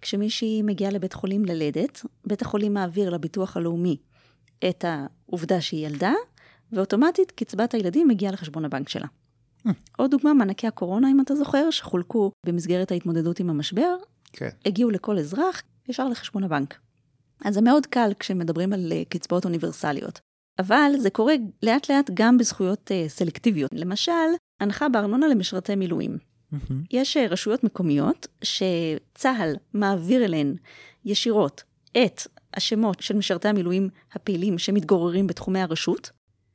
כשמישהי 0.00 0.62
מגיעה 0.62 0.90
לבית 0.90 1.12
חולים 1.12 1.44
ללדת, 1.44 2.06
בית 2.24 2.42
החולים 2.42 2.74
מעביר 2.74 3.10
לביטוח 3.10 3.56
הלאומי 3.56 3.96
את 4.68 4.84
העובדה 4.88 5.60
שהיא 5.60 5.86
ילדה, 5.86 6.12
ואוטומטית 6.72 7.30
קצבת 7.30 7.74
הילדים 7.74 8.08
מגיעה 8.08 8.32
לחשבון 8.32 8.64
הבנק 8.64 8.88
שלה. 8.88 9.06
עוד 9.96 10.10
דוגמה, 10.10 10.34
מענקי 10.34 10.66
הקורונה, 10.66 11.10
אם 11.10 11.20
אתה 11.20 11.34
זוכר, 11.34 11.70
שחולקו 11.70 12.32
במסגרת 12.46 12.90
ההתמודדות 12.90 13.40
עם 13.40 13.50
המשבר, 13.50 13.96
כן. 14.32 14.48
הגיעו 14.66 14.90
לכל 14.90 15.18
אזרח 15.18 15.62
ישר 15.88 16.08
לחשבון 16.08 16.44
הבנק. 16.44 16.78
אז 17.44 17.54
זה 17.54 17.60
מאוד 17.60 17.86
קל 17.86 18.12
כשמדברים 18.18 18.72
על 18.72 18.92
אה, 18.92 19.02
קצבאות 19.08 19.44
אוניברסליות. 19.44 20.20
אבל 20.58 20.92
זה 20.98 21.10
קורה 21.10 21.34
לאט 21.62 21.90
לאט 21.90 22.10
גם 22.14 22.38
בזכויות 22.38 22.90
uh, 22.90 23.08
סלקטיביות. 23.08 23.70
למשל, 23.74 24.12
הנחה 24.60 24.88
בארנונה 24.88 25.28
למשרתי 25.28 25.74
מילואים. 25.74 26.18
Mm-hmm. 26.18 26.74
יש 26.90 27.16
uh, 27.16 27.20
רשויות 27.30 27.64
מקומיות 27.64 28.26
שצה"ל 28.42 29.56
מעביר 29.74 30.24
אליהן 30.24 30.54
ישירות 31.04 31.62
את 32.04 32.20
השמות 32.54 33.00
של 33.00 33.16
משרתי 33.16 33.48
המילואים 33.48 33.88
הפעילים 34.12 34.58
שמתגוררים 34.58 35.26
בתחומי 35.26 35.60
הרשות, 35.60 36.10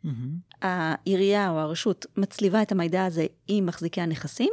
Mm-hmm. 0.08 0.62
העירייה 0.62 1.50
או 1.50 1.60
הרשות 1.60 2.06
מצליבה 2.18 2.62
את 2.62 2.72
המידע 2.72 3.06
הזה 3.06 3.26
עם 3.48 3.66
מחזיקי 3.66 4.02
הנכסים, 4.02 4.52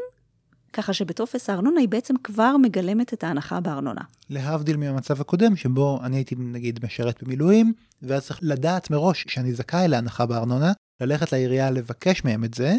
ככה 0.73 0.93
שבטופס 0.93 1.51
הארנונה 1.51 1.81
היא 1.81 1.89
בעצם 1.89 2.15
כבר 2.25 2.57
מגלמת 2.57 3.15
את 3.15 3.25
ההנחה 3.25 3.61
בארנונה. 3.61 4.01
להבדיל 4.31 4.77
מהמצב 4.77 5.21
הקודם, 5.21 5.57
שבו 5.57 6.01
אני 6.03 6.17
הייתי 6.17 6.35
נגיד 6.39 6.81
משרת 6.85 7.23
במילואים, 7.23 7.73
ואז 8.03 8.27
צריך 8.27 8.39
לדעת 8.43 8.91
מראש 8.91 9.25
שאני 9.29 9.55
זכאי 9.55 9.89
להנחה 9.89 10.27
בארנונה, 10.27 10.73
ללכת 11.01 11.33
לעירייה 11.33 11.71
לבקש 11.71 12.25
מהם 12.25 12.45
את 12.45 12.55
זה, 12.55 12.77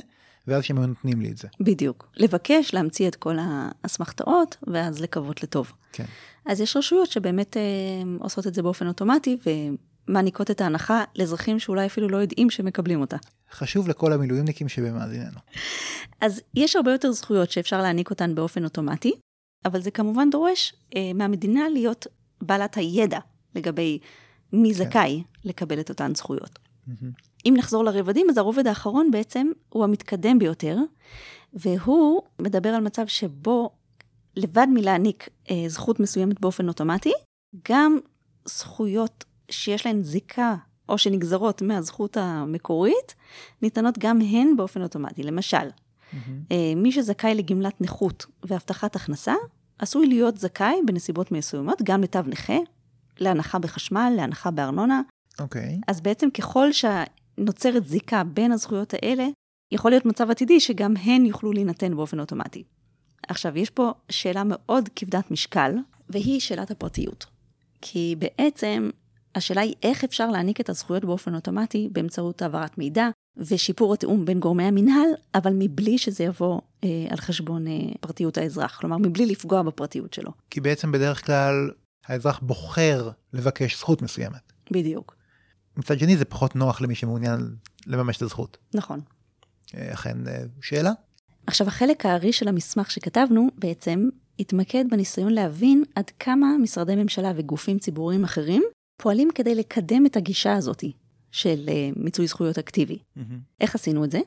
ואז 0.48 0.64
שהם 0.64 0.80
נותנים 0.80 1.22
לי 1.22 1.32
את 1.32 1.38
זה. 1.38 1.48
בדיוק. 1.60 2.12
לבקש, 2.18 2.74
להמציא 2.74 3.08
את 3.08 3.16
כל 3.16 3.38
האסמכתאות, 3.40 4.58
ואז 4.68 5.02
לקוות 5.02 5.44
לטוב. 5.44 5.72
כן. 5.92 6.06
אז 6.46 6.62
יש 6.62 6.78
רשויות 6.78 7.12
שבאמת 7.12 7.58
אה, 7.58 7.62
עושות 8.20 8.48
את 8.48 8.54
זה 8.54 8.62
באופן 8.62 8.88
אוטומטי, 8.88 9.38
ומעניקות 10.08 10.52
את 10.52 10.62
ההנחה 10.62 11.04
לאזרחים 11.16 11.60
שאולי 11.60 11.86
אפילו 11.86 12.10
לא 12.10 12.18
יודעים 12.18 12.50
שמקבלים 12.50 13.02
אותה. 13.02 13.18
חשוב 13.52 13.88
לכל 13.88 14.14
המילואימניקים 14.14 14.70
שבמאזיננו. 14.70 15.40
אז 16.22 16.42
יש 16.54 16.76
הרבה 16.76 16.92
יותר 16.92 17.12
זכויות 17.12 17.52
שאפשר 17.52 17.82
להעניק 17.82 18.10
אותן 18.10 18.36
באופן 18.36 18.64
אוטומטי, 18.64 19.14
אבל 19.66 19.82
זה 19.82 19.92
כמובן 19.92 20.30
דורש 20.30 20.74
אה, 20.96 21.12
מהמדינה 21.16 21.70
להיות 21.70 22.08
בעלת 22.42 22.78
הידע 22.78 23.20
לגבי 23.56 24.00
מי 24.54 24.74
כן. 24.74 24.84
זכאי 24.84 25.24
לקבל 25.44 25.80
את 25.80 25.90
אותן 25.90 26.16
זכויות. 26.16 26.60
מהמם. 26.88 27.12
אם 27.46 27.54
נחזור 27.58 27.84
לרבדים, 27.84 28.28
אז 28.30 28.38
הרובד 28.38 28.68
האחרון 28.68 29.12
בעצם 29.12 29.48
הוא 29.70 29.84
המתקדם 29.84 30.40
ביותר, 30.40 30.78
והוא 31.54 32.22
מדבר 32.40 32.70
על 32.70 32.82
מצב 32.84 33.08
שבו 33.08 33.70
לבד 34.36 34.68
מלהעניק 34.74 35.30
אה, 35.50 35.64
זכות 35.68 36.00
מסוימת 36.00 36.42
באופן 36.42 36.68
אוטומטי, 36.68 37.14
גם 37.70 37.98
זכויות 38.46 39.26
שיש 39.50 39.86
להן 39.86 40.02
זיקה 40.02 40.56
או 40.90 40.98
שנגזרות 40.98 41.62
מהזכות 41.62 42.18
המקורית, 42.18 43.16
ניתנות 43.62 43.98
גם 43.98 44.22
הן 44.22 44.58
באופן 44.58 44.82
אוטומטי. 44.82 45.24
למשל. 45.24 45.70
אה, 46.52 46.74
מי 46.76 46.92
שזכאי 46.92 47.36
לגמלת 47.36 47.82
נכות 47.82 48.26
והבטחת 48.44 48.96
הכנסה, 48.96 49.34
עשוי 49.80 50.08
להיות 50.08 50.38
זכאי 50.38 50.76
בנסיבות 50.86 51.32
מסוימות 51.32 51.82
גם 51.84 52.02
לתו 52.02 52.20
נכה, 52.26 52.58
להנחה 53.20 53.60
בחשמל, 53.60 54.14
להנחה 54.18 54.52
בארנונה. 54.52 55.02
אוקיי. 55.40 55.80
אז 55.88 56.02
בעצם 56.02 56.30
ככל 56.30 56.68
שנוצרת 56.72 57.88
זיקה 57.88 58.24
בין 58.24 58.52
הזכויות 58.52 58.94
האלה, 58.94 59.28
יכול 59.72 59.92
להיות 59.92 60.06
מצב 60.06 60.30
עתידי 60.30 60.60
שגם 60.60 60.94
הן 60.98 61.26
יוכלו 61.26 61.52
להינתן 61.52 61.96
באופן 61.96 62.20
אוטומטי. 62.20 62.64
עכשיו, 63.28 63.58
יש 63.58 63.70
פה 63.70 63.92
שאלה 64.10 64.44
מאוד 64.46 64.90
כבדת 64.96 65.32
משקל, 65.32 65.76
והיא 66.10 66.40
שאלת 66.40 66.72
הפרטיות. 66.72 67.26
כי 67.82 68.16
בעצם 68.20 68.90
השאלה 69.36 69.62
היא 69.62 69.74
איך 69.84 70.04
אפשר 70.04 70.30
להעניק 70.30 70.62
את 70.62 70.70
הזכויות 70.70 71.06
באופן 71.06 71.36
אוטומטי 71.36 71.90
באמצעות 71.92 72.42
העברת 72.42 72.78
מידע 72.78 73.10
ושיפור 73.38 73.94
התיאום 73.94 74.26
בין 74.26 74.40
גורמי 74.40 74.64
המינהל, 74.64 75.08
אבל 75.36 75.54
מבלי 75.60 75.98
שזה 75.98 76.24
יבוא 76.24 76.62
אה, 76.84 76.90
על 77.10 77.18
חשבון 77.18 77.68
אה, 77.68 77.74
פרטיות 78.00 78.38
האזרח, 78.38 78.78
כלומר, 78.80 78.98
מבלי 78.98 79.26
לפגוע 79.26 79.64
בפרטיות 79.64 80.14
שלו. 80.14 80.32
כי 80.50 80.62
בעצם 80.62 80.92
בדרך 80.92 81.26
כלל 81.26 81.70
האזרח 82.06 82.40
בוחר 82.40 83.10
לבקש 83.34 83.80
זכות 83.80 84.02
מסוימת. 84.02 84.54
בדיוק. 84.72 85.16
מצד 85.78 86.00
שני 86.00 86.18
זה 86.18 86.26
פחות 86.26 86.56
נוח 86.56 86.82
למי 86.82 86.96
שמעוניין 86.96 87.56
לממש 87.88 88.18
את 88.18 88.22
הזכות. 88.22 88.58
נכון. 88.74 89.00
אה, 89.76 89.94
אכן 89.94 90.28
אה, 90.28 90.44
שאלה? 90.62 90.92
עכשיו, 91.48 91.68
החלק 91.68 92.06
הארי 92.06 92.34
של 92.34 92.48
המסמך 92.48 92.92
שכתבנו 92.92 93.48
בעצם 93.58 94.10
התמקד 94.40 94.86
בניסיון 94.90 95.34
להבין 95.34 95.84
עד 95.96 96.12
כמה 96.20 96.48
משרדי 96.62 96.96
ממשלה 96.96 97.32
וגופים 97.36 97.80
ציבוריים 97.80 98.24
אחרים 98.24 98.64
פועלים 98.98 99.30
כדי 99.36 99.56
לקדם 99.56 100.06
את 100.06 100.16
הגישה 100.18 100.54
הזאת 100.54 100.84
של 101.32 101.66
uh, 101.68 102.00
מיצוי 102.00 102.28
זכויות 102.28 102.58
אקטיבי. 102.58 102.98
מהמם. 103.16 103.40
איך 103.62 103.76
עשינו 103.76 104.04
את 104.06 104.12
זה? 104.12 104.20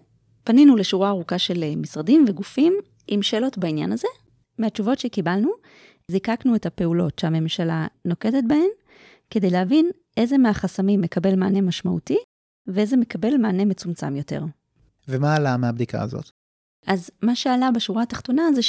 פנינו 0.45 0.77
לשורה 0.77 1.09
ארוכה 1.09 1.39
של 1.39 1.55
uh, 1.63 1.79
משרדים 1.79 2.25
וגופים 2.29 2.75
עם 3.07 3.23
שאלות 3.23 3.59
בעניין 3.59 3.93
הזה. 3.93 4.09
מהתשובות 4.59 4.99
שקיבלנו, 4.99 5.51
זיקקנו 6.11 6.57
את 6.57 6.67
הפעולות 6.67 7.19
שהממשלה 7.19 7.87
נוקטת 8.05 8.43
בהן, 8.49 8.69
כדי 9.31 9.51
להבין 9.51 9.91
איזה 10.17 10.39
מהחסמים 10.39 11.01
מקבל 11.01 11.37
מענה 11.37 11.61
משמעותי, 11.61 12.19
ואיזה 12.67 12.97
מקבל 12.97 13.37
מענה 13.37 13.65
מצומצם 13.65 14.17
יותר. 14.17 14.45
ומה 15.09 15.37
עלה 15.37 15.57
מהבדיקה 15.57 16.03
הזאת? 16.03 16.31
אז 16.87 17.11
מה 17.23 17.37
שעלה 17.37 17.71
בשורה 17.71 18.03
התחתונה 18.03 18.43
זה 18.55 18.63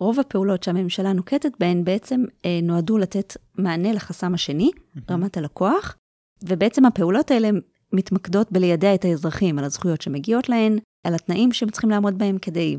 שרוב 0.00 0.20
הפעולות 0.20 0.62
שהממשלה 0.62 1.12
נוקטת 1.12 1.52
בהן 1.60 1.84
בעצם 1.84 2.24
אה, 2.44 2.60
נועדו 2.62 2.98
לתת 2.98 3.36
מענה 3.54 3.92
לחסם 3.92 4.34
השני, 4.34 4.70
רמת 5.10 5.36
הלקוח, 5.36 5.96
ובעצם 6.44 6.84
הפעולות 6.84 7.30
האלה 7.30 7.48
מתמקדות 7.92 8.52
בלידע 8.52 8.94
את 8.94 9.04
האזרחים 9.04 9.58
על 9.58 9.64
הזכויות 9.64 10.02
שמגיעות 10.02 10.48
להן, 10.48 10.78
על 11.06 11.14
התנאים 11.14 11.52
שהם 11.52 11.70
צריכים 11.70 11.90
לעמוד 11.90 12.18
בהם 12.18 12.38
כדי 12.38 12.76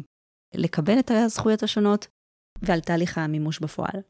לקבל 0.54 1.00
את 1.00 1.12
הזכויות 1.12 1.64
השונות, 1.64 2.08
ועל 2.62 2.80
תהליך 2.80 3.18
המימוש 3.18 3.60
בפועל. 3.60 4.02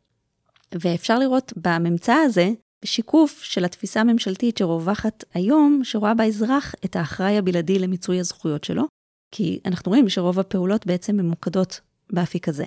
ואפשר 0.74 1.20
לראות 1.20 1.54
בממצא 1.56 2.14
הזה 2.14 2.50
שיקוף 2.86 3.42
של 3.44 3.66
התפיסה 3.66 4.02
הממשלתית 4.02 4.58
שרווחת 4.58 5.24
היום, 5.34 5.80
שרואה 5.84 6.14
באזרח 6.14 6.76
את 6.86 6.96
האחראי 6.96 7.38
הבלעדי 7.38 7.80
למיצוי 7.80 8.20
הזכויות 8.20 8.64
שלו, 8.64 8.84
כי 9.32 9.60
אנחנו 9.66 9.90
רואים 9.90 10.10
שרוב 10.10 10.40
הפעולות 10.40 10.86
בעצם 10.86 11.18
ממוקדות 11.18 11.80
באפיק 12.10 12.50
הזה. 12.50 12.66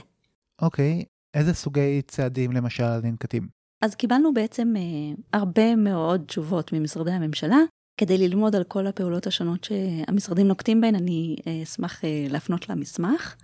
אוקיי, 0.62 1.04
איזה 1.34 1.54
סוגי 1.54 2.02
צעדים 2.02 2.52
למשל 2.52 3.00
ננקטים? 3.02 3.48
אז 3.84 3.94
קיבלנו 3.94 4.34
בעצם 4.34 4.74
אה, 4.76 4.82
הרבה 5.32 5.76
מאוד 5.76 6.24
תשובות 6.26 6.72
ממשרדי 6.72 7.10
הממשלה. 7.10 7.58
כדי 7.96 8.18
ללמוד 8.18 8.56
על 8.56 8.64
כל 8.64 8.86
הפעולות 8.86 9.26
השונות 9.26 9.64
שהמשרדים 9.64 10.48
נוקטים 10.48 10.80
בהן, 10.80 10.94
אני 10.94 11.36
אה, 11.46 11.62
אשמח 11.62 12.04
אה, 12.04 12.26
להפנות 12.30 12.68
למסמך. 12.68 13.34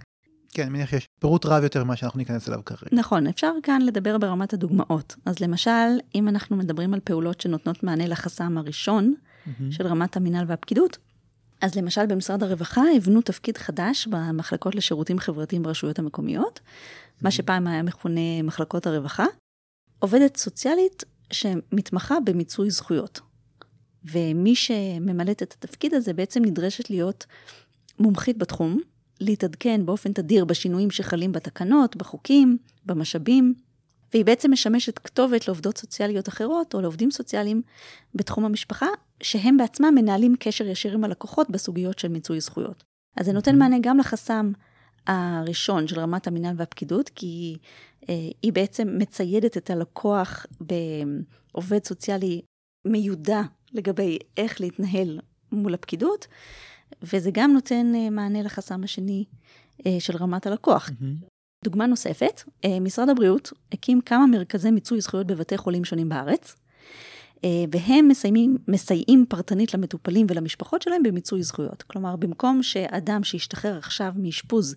כן, 0.52 0.62
אני 0.62 0.70
מניח 0.70 0.90
שיש 0.90 1.06
פירוט 1.20 1.46
רב 1.46 1.62
יותר 1.62 1.84
ממה 1.84 1.96
שאנחנו 1.96 2.18
ניכנס 2.18 2.48
אליו 2.48 2.60
כרגע. 2.64 2.90
נכון, 2.92 3.26
אפשר 3.26 3.52
כאן 3.62 3.82
לדבר 3.82 4.18
ברמת 4.18 4.52
הדוגמאות. 4.52 5.16
אז 5.26 5.40
למשל, 5.40 5.98
אם 6.14 6.28
אנחנו 6.28 6.56
מדברים 6.56 6.94
על 6.94 7.00
פעולות 7.00 7.40
שנותנות 7.40 7.82
מענה 7.82 8.06
לחסם 8.06 8.58
הראשון 8.58 9.14
מהמם. 9.46 9.72
של 9.72 9.86
רמת 9.86 10.16
המינהל 10.16 10.44
והפקידות, 10.48 10.98
אז 11.60 11.74
למשל 11.74 12.06
במשרד 12.06 12.42
הרווחה 12.42 12.82
הבנו 12.96 13.22
תפקיד 13.22 13.58
חדש 13.58 14.06
במחלקות 14.06 14.74
לשירותים 14.74 15.18
חברתיים 15.18 15.62
ברשויות 15.62 15.98
המקומיות, 15.98 16.60
מה 17.22 17.30
שפעם 17.30 17.66
היה 17.66 17.82
מכונה 17.82 18.42
מחלקות 18.44 18.86
הרווחה, 18.86 19.26
עובדת 19.98 20.36
סוציאלית 20.36 21.04
שמתמחה 21.32 22.20
במיצוי 22.20 22.70
זכויות. 22.70 23.20
ומי 24.04 24.54
שממלאת 24.54 25.42
את 25.42 25.52
התפקיד 25.52 25.94
הזה 25.94 26.12
בעצם 26.12 26.44
נדרשת 26.44 26.90
להיות 26.90 27.26
מומחית 27.98 28.38
בתחום, 28.38 28.80
להתעדכן 29.20 29.86
באופן 29.86 30.12
תדיר 30.12 30.44
בשינויים 30.44 30.90
שחלים 30.90 31.32
בתקנות, 31.32 31.96
בחוקים, 31.96 32.58
במשאבים, 32.86 33.54
והיא 34.12 34.24
בעצם 34.24 34.50
משמשת 34.52 34.98
כתובת 34.98 35.48
לעובדות 35.48 35.78
סוציאליות 35.78 36.28
אחרות 36.28 36.74
או 36.74 36.80
לעובדים 36.80 37.10
סוציאליים 37.10 37.62
בתחום 38.14 38.44
המשפחה, 38.44 38.86
שהם 39.22 39.56
בעצמם 39.56 39.92
מנהלים 39.94 40.34
קשר 40.38 40.66
ישיר 40.66 40.94
עם 40.94 41.04
הלקוחות 41.04 41.50
בסוגיות 41.50 41.98
של 41.98 42.08
מיצוי 42.08 42.40
זכויות. 42.40 42.84
אז 43.16 43.26
זה 43.26 43.32
נותן 43.32 43.58
מענה 43.58 43.76
גם 43.80 43.98
לחסם 43.98 44.52
הראשון 45.06 45.88
של 45.88 46.00
רמת 46.00 46.26
המינהל 46.26 46.54
והפקידות, 46.58 47.08
כי 47.08 47.56
אה, 48.08 48.14
היא 48.42 48.52
בעצם 48.52 48.98
מציידת 48.98 49.56
את 49.56 49.70
הלקוח 49.70 50.46
בעובד 50.60 51.84
סוציאלי 51.84 52.42
מיודע 52.84 53.40
לגבי 53.72 54.18
איך 54.36 54.60
להתנהל 54.60 55.20
מול 55.52 55.74
הפקידות, 55.74 56.26
וזה 57.02 57.30
גם 57.32 57.52
נותן 57.52 57.92
אה, 57.94 58.10
מענה 58.10 58.42
לחסם 58.42 58.84
השני 58.84 59.24
אה, 59.86 59.96
של 60.00 60.16
רמת 60.16 60.46
הלקוח. 60.46 60.90
מהמם. 61.00 61.39
דוגמה 61.64 61.86
נוספת, 61.86 62.42
אה, 62.64 62.80
משרד 62.80 63.08
הבריאות 63.08 63.52
הקים 63.72 64.00
כמה 64.00 64.26
מרכזי 64.26 64.70
מיצוי 64.70 65.00
זכויות 65.00 65.26
בבתי 65.26 65.56
חולים 65.56 65.84
שונים 65.84 66.08
בארץ, 66.08 66.56
אה, 67.44 67.64
והם 67.72 68.08
מסיימים, 68.08 68.58
מסייעים 68.68 69.26
פרטנית 69.28 69.74
למטופלים 69.74 70.26
ולמשפחות 70.30 70.82
שלהם 70.82 71.02
במיצוי 71.02 71.42
זכויות. 71.42 71.82
כלומר, 71.82 72.16
במקום 72.16 72.62
שאדם 72.62 73.24
שישתחרר 73.24 73.78
עכשיו 73.78 74.12
מאשפוז 74.16 74.74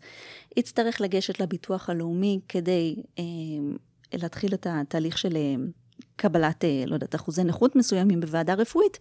יצטרך 0.58 1.02
לגשת 1.02 1.39
לביטוח 1.39 1.89
הלאומי 1.89 2.39
כדי 2.50 2.96
אה, 3.19 3.24
להתחיל 4.13 4.54
את 4.54 4.67
התהליך 4.69 5.17
של 5.17 5.36
אה, 5.36 5.56
קבלת, 6.15 6.63
לא 6.88 6.93
יודעת, 6.93 7.15
אחוזי 7.15 7.43
נכות 7.43 7.76
מסוימים 7.76 8.19
בוועדה 8.19 8.54
רפואית, 8.54 9.00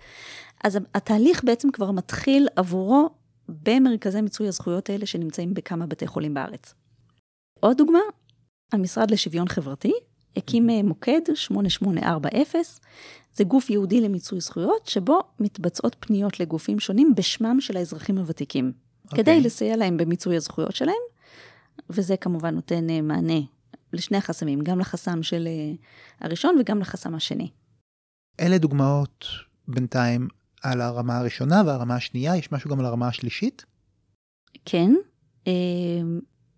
אז 0.65 0.79
התהליך 0.95 1.45
בעצם 1.45 1.71
כבר 1.71 1.91
מתחיל 1.91 2.49
עבורו 2.57 3.11
במרכזי 3.49 4.21
מיצוי 4.21 4.49
הזכויות 4.49 4.91
האלה 4.91 5.07
שנמצאים 5.07 5.55
בכמה 5.55 5.87
בתי 5.87 6.07
חולים 6.07 6.35
בארץ. 6.35 6.75
עוד 7.63 7.77
דוגמה, 7.77 7.99
המשרד 8.73 9.11
לשוויון 9.11 9.49
חברתי 9.49 9.93
הקים 10.37 10.71
אה, 10.71 10.83
מוקד 10.83 11.21
8840, 11.35 12.63
זה 13.35 13.45
גוף 13.45 13.71
ייעודי 13.71 14.01
למיצוי 14.01 14.41
זכויות, 14.41 14.87
שבו 14.87 15.21
מתבצעות 15.41 15.97
פניות 16.01 16.41
לגופים 16.41 16.81
שונים 16.81 17.15
בשמם 17.17 17.61
של 17.61 17.77
האזרחים 17.77 18.19
הוותיקים, 18.19 18.73
okay. 19.07 19.17
כדי 19.17 19.41
לסייע 19.41 19.77
להם 19.77 19.97
במיצוי 19.97 20.37
הזכויות 20.37 20.77
שלהם, 20.77 21.03
וזה 21.91 22.17
כמובן 22.17 22.55
נותן 22.55 22.91
אה, 22.91 23.03
מענה 23.03 23.41
לשני 23.93 24.17
החסמים, 24.17 24.61
גם 24.61 24.79
לחסם 24.79 25.23
של 25.23 25.47
אה, 25.47 25.73
הראשון 26.21 26.57
וגם 26.61 26.79
לחסם 26.79 27.15
השני. 27.15 27.51
אלה 28.41 28.59
דוגמאות 28.59 29.25
בינתיים 29.69 30.29
על 30.63 30.81
הרמה 30.81 31.19
הראשונה 31.19 31.63
והרמה 31.67 31.97
השנייה, 31.97 32.37
יש 32.37 32.53
משהו 32.53 32.71
גם 32.71 32.81
על 32.81 32.87
הרמה 32.87 33.09
השלישית? 33.09 33.65
כן, 34.65 34.95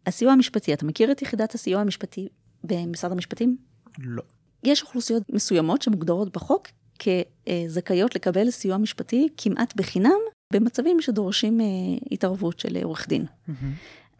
הסיוע 0.06 0.32
המשפטי, 0.32 0.74
אתה 0.74 0.86
מכיר 0.86 1.12
את 1.12 1.22
יחידת 1.22 1.54
הסיוע 1.54 1.80
המשפטי 1.80 2.28
במשרד 2.64 3.12
המשפטים? 3.12 3.56
לא. 3.98 4.22
יש 4.64 4.82
אוכלוסיות 4.82 5.22
מסוימות 5.28 5.82
שמוגדרות 5.82 6.32
בחוק 6.32 6.68
כזכאיות 6.98 8.14
לקבל 8.14 8.50
סיוע 8.50 8.76
משפטי 8.76 9.28
כמעט 9.36 9.76
בחינם 9.76 10.18
במצבים 10.52 11.00
שדורשים 11.00 11.60
אה, 11.60 11.66
התערבות 12.10 12.60
של 12.60 12.76
עורך 12.82 13.08
דין. 13.08 13.26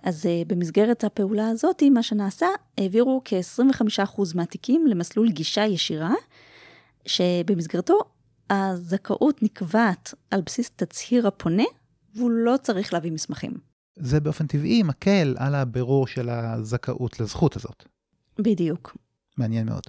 אז 0.03 0.27
uh, 0.27 0.49
במסגרת 0.49 1.05
הפעולה 1.05 1.49
הזאת, 1.49 1.83
מה 1.83 2.03
שנעשה, 2.03 2.47
העבירו 2.79 3.23
כ-25% 3.25 4.23
מהתיקים 4.35 4.87
למסלול 4.87 5.31
גישה 5.31 5.65
ישירה, 5.65 6.15
שבמסגרתו 7.07 7.99
הזכאות 8.51 9.43
נקבעת 9.43 10.15
על 10.31 10.41
בסיס 10.41 10.71
תצהיר 10.77 11.27
הפונה, 11.27 11.65
והוא 12.15 12.31
לא 12.31 12.55
צריך 12.63 12.93
להביא 12.93 13.13
מסמכים. 13.13 13.74
זה 13.97 14.21
באופן 14.21 14.47
טבעי 14.47 14.83
מקל 14.83 15.35
על 15.39 15.55
הבירור 15.55 16.07
של 16.07 16.29
הזכאות 16.31 17.21
לזכות 17.21 17.57
הזאת. 17.57 17.85
בדיוק. 18.39 18.97
מעניין 19.37 19.67
מאוד. 19.67 19.83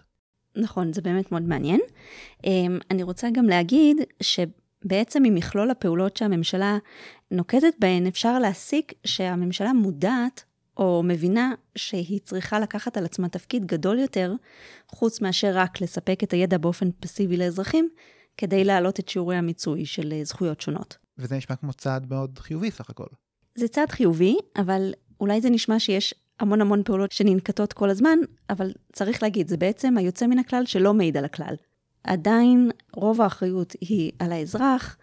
נכון, 0.56 0.94
זה 0.94 1.02
באמת 1.02 1.32
מאוד 1.32 1.44
מעניין. 1.44 1.80
אמ, 2.44 2.80
אני 2.92 3.04
רוצה 3.04 3.28
גם 3.34 3.46
להגיד 3.46 3.98
שבעצם 4.22 5.24
ממכלול 5.24 5.72
הפעולות 5.72 6.18
שהממשלה 6.18 6.78
נוקטת 7.32 7.74
בהן, 7.80 8.08
אפשר 8.08 8.40
להסיק 8.40 8.94
שהממשלה 9.04 9.74
מודעת 9.74 10.44
או 10.78 11.04
מבינה 11.06 11.54
שהיא 11.76 12.20
צריכה 12.24 12.60
לקחת 12.60 12.98
על 12.98 13.06
עצמה 13.06 13.30
תפקיד 13.30 13.66
גדול 13.66 14.00
יותר, 14.00 14.34
חוץ 14.88 15.22
מאשר 15.22 15.52
רק 15.54 15.82
לספק 15.82 16.20
את 16.24 16.34
הידע 16.34 16.58
באופן 16.58 16.90
פסיבי 17.00 17.38
לאזרחים, 17.38 17.90
כדי 18.38 18.64
להעלות 18.64 19.00
את 19.00 19.10
שיעורי 19.10 19.36
המיצוי 19.36 19.86
של 19.86 20.14
זכויות 20.24 20.62
שונות. 20.62 20.98
וזה 21.18 21.38
נשמע 21.38 21.56
כמו 21.56 21.74
צעד 21.74 22.10
מאוד 22.10 22.40
חיובי 22.40 22.72
סך 22.72 22.90
הכל. 22.90 23.08
זה 23.56 23.68
צעד 23.68 23.90
חיובי, 23.90 24.36
אבל 24.58 24.94
אולי 25.20 25.42
זה 25.42 25.50
נשמע 25.50 25.80
שיש 25.80 26.14
המון 26.40 26.62
המון 26.62 26.84
פעולות 26.84 27.12
שננקטות 27.12 27.74
כל 27.74 27.90
הזמן, 27.90 28.20
אבל 28.50 28.72
צריך 28.94 29.24
להגיד, 29.24 29.48
זה 29.48 29.58
בעצם 29.58 29.98
היוצא 29.98 30.28
מן 30.28 30.40
הכלל 30.40 30.66
שלא 30.66 30.94
מעיד 30.94 31.18
על 31.18 31.26
הכלל. 31.26 31.56
עדיין 32.04 32.72
רוב 32.94 33.22
האחריות 33.22 33.76
היא 33.82 34.12
על 34.20 34.32
האזרח. 34.32 34.98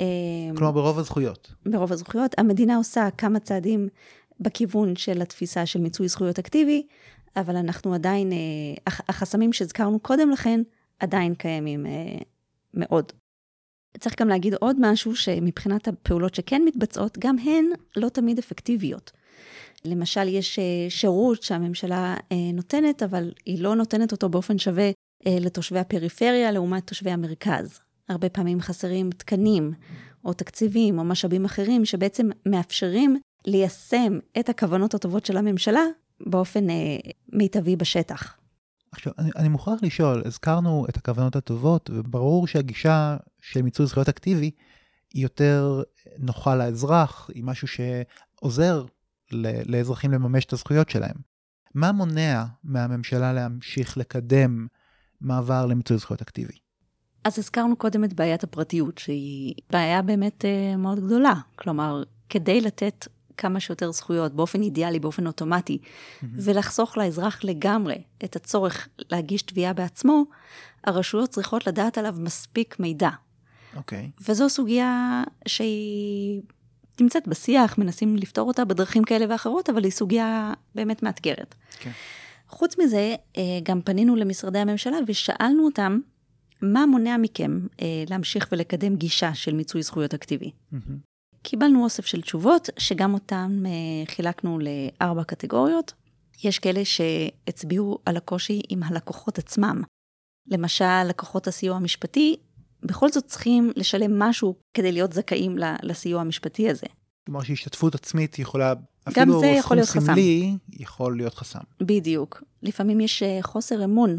אה, 0.00 0.04
כלומר, 0.56 0.72
ברוב 0.72 0.98
הזכויות. 0.98 1.52
ברוב 1.66 1.92
הזכויות. 1.92 2.34
המדינה 2.38 2.76
עושה 2.76 3.08
כמה 3.18 3.40
צעדים 3.40 3.88
בכיוון 4.40 4.96
של 4.96 5.22
התפיסה 5.22 5.66
של 5.66 5.80
מיצוי 5.80 6.08
זכויות 6.08 6.38
אקטיבי, 6.38 6.86
אבל 7.36 7.56
אנחנו 7.56 7.94
עדיין, 7.94 8.32
אה, 8.32 8.92
החסמים 9.08 9.52
שהזכרנו 9.52 10.00
קודם 10.00 10.30
לכן, 10.30 10.60
עדיין 10.98 11.34
קיימים 11.34 11.86
אה, 11.86 12.18
מאוד. 12.74 13.12
צריך 14.00 14.20
גם 14.20 14.28
להגיד 14.28 14.54
עוד 14.54 14.76
משהו, 14.80 15.16
שמבחינת 15.16 15.88
הפעולות 15.88 16.34
שכן 16.34 16.62
מתבצעות, 16.64 17.18
גם 17.18 17.36
הן 17.38 17.64
לא 17.96 18.08
תמיד 18.08 18.38
אפקטיביות. 18.38 19.12
למשל, 19.84 20.28
יש 20.28 20.58
אה, 20.58 20.64
שירות 20.88 21.42
שהממשלה 21.42 22.16
אה, 22.32 22.36
נותנת, 22.54 23.02
אבל 23.02 23.32
היא 23.46 23.62
לא 23.62 23.76
נותנת 23.76 24.12
אותו 24.12 24.28
באופן 24.28 24.58
שווה 24.58 24.90
אה, 25.26 25.36
לתושבי 25.40 25.78
הפריפריה 25.78 26.52
לעומת 26.52 26.86
תושבי 26.86 27.10
המרכז. 27.10 27.80
הרבה 28.08 28.28
פעמים 28.28 28.60
חסרים 28.60 29.10
תקנים, 29.10 29.72
או 30.24 30.32
תקציבים, 30.32 30.98
או 30.98 31.04
משאבים 31.04 31.44
אחרים, 31.44 31.84
שבעצם 31.84 32.28
מאפשרים 32.46 33.16
ליישם 33.46 34.18
את 34.38 34.48
הכוונות 34.48 34.94
הטובות 34.94 35.26
של 35.26 35.36
הממשלה 35.36 35.82
באופן 36.20 36.64
מיטבי 37.32 37.76
בשטח. 37.76 38.36
עכשיו, 38.92 39.12
אני, 39.18 39.30
אני 39.36 39.48
מוכרח 39.48 39.82
לשאול, 39.82 40.22
הזכרנו 40.24 40.86
את 40.88 40.96
הכוונות 40.96 41.36
הטובות, 41.36 41.90
וברור 41.92 42.46
שהגישה 42.46 43.16
של 43.52 43.62
מיצוי 43.62 43.86
זכויות 43.86 44.08
אקטיבי 44.08 44.50
היא 45.14 45.22
יותר 45.22 45.82
נוחה 46.18 46.56
לאזרח, 46.56 47.30
היא 47.34 47.44
משהו 47.44 47.68
שעוזר 47.68 48.84
לאזרחים 49.66 50.12
לממש 50.12 50.44
את 50.44 50.52
הזכויות 50.52 50.90
שלהם. 50.90 51.16
מה 51.74 51.92
מונע 51.92 52.44
מהממשלה 52.64 53.32
להמשיך 53.32 53.96
לקדם 53.96 54.66
מעבר 55.20 55.66
למיצוי 55.66 55.98
זכויות 55.98 56.22
אקטיבי? 56.22 56.58
אז 57.24 57.38
הזכרנו 57.38 57.76
קודם 57.76 58.04
את 58.04 58.12
בעיית 58.12 58.44
הפרטיות, 58.44 58.98
שהיא 58.98 59.54
בעיה 59.70 60.02
באמת 60.02 60.44
uh, 60.44 60.76
מאוד 60.76 61.00
גדולה. 61.06 61.34
כלומר, 61.56 62.02
כדי 62.28 62.60
לתת 62.60 63.06
כמה 63.36 63.60
שיותר 63.60 63.92
זכויות 63.92 64.34
באופן 64.34 64.62
אידיאלי, 64.62 65.00
באופן 65.00 65.26
אוטומטי, 65.26 65.78
mm-hmm. 65.78 66.26
ולחסוך 66.44 66.98
לאזרח 66.98 67.44
לגמרי 67.44 68.02
את 68.24 68.36
הצורך 68.36 68.88
להגיש 69.10 69.42
תביעה 69.42 69.72
בעצמו, 69.72 70.24
הרשויות 70.84 71.30
צריכות 71.30 71.66
לדעת 71.66 71.98
עליו 71.98 72.14
מספיק 72.18 72.80
מידע. 72.80 73.10
אוקיי. 73.76 74.10
Okay. 74.14 74.22
וזו 74.28 74.48
סוגיה 74.48 75.22
שהיא 75.46 76.42
נמצאת 77.00 77.28
בשיח, 77.28 77.78
מנסים 77.78 78.16
לפתור 78.16 78.48
אותה 78.48 78.64
בדרכים 78.64 79.04
כאלה 79.04 79.24
ואחרות, 79.28 79.70
אבל 79.70 79.84
היא 79.84 79.92
סוגיה 79.92 80.52
באמת 80.74 81.02
מאתגרת. 81.02 81.54
כן. 81.78 81.90
חוץ 82.48 82.78
מזה, 82.78 83.14
אה, 83.36 83.42
גם 83.62 83.82
פנינו 83.82 84.16
למשרדי 84.16 84.58
הממשלה 84.58 84.96
ושאלנו 85.06 85.64
אותם, 85.64 85.98
מה 86.62 86.86
מונע 86.86 87.16
מכם 87.16 87.66
אה, 87.80 88.04
להמשיך 88.10 88.48
ולקדם 88.52 88.96
גישה 88.96 89.34
של 89.34 89.54
מיצוי 89.54 89.82
זכויות 89.82 90.14
אקטיבי? 90.14 90.50
Mm-hmm. 90.72 90.76
קיבלנו 91.42 91.84
אוסף 91.84 92.06
של 92.06 92.22
תשובות, 92.22 92.68
שגם 92.78 93.14
אותן 93.14 93.62
אה, 93.66 93.70
חילקנו 94.06 94.58
לארבע 94.58 95.24
קטגוריות. 95.24 95.92
יש 96.44 96.58
כאלה 96.58 96.84
שהצביעו 96.84 97.98
על 98.06 98.16
הקושי 98.16 98.60
עם 98.68 98.82
הלקוחות 98.82 99.38
עצמם. 99.38 99.82
למשל, 100.48 101.02
לקוחות 101.08 101.46
הסיוע 101.46 101.76
המשפטי 101.76 102.36
בכל 102.86 103.08
זאת 103.08 103.26
צריכים 103.26 103.72
לשלם 103.76 104.18
משהו 104.18 104.54
כדי 104.74 104.92
להיות 104.92 105.12
זכאים 105.12 105.56
לסיוע 105.82 106.20
המשפטי 106.20 106.70
הזה. 106.70 106.86
כלומר 107.26 107.42
שהשתתפות 107.42 107.94
עצמית 107.94 108.38
יכולה, 108.38 108.72
אפילו 109.08 109.40
סכום 109.60 109.80
סמלי, 109.84 110.56
יכול 110.72 111.16
להיות 111.16 111.34
חסם. 111.34 111.58
בדיוק. 111.80 112.42
לפעמים 112.62 113.00
יש 113.00 113.22
אה, 113.22 113.38
חוסר 113.42 113.84
אמון 113.84 114.18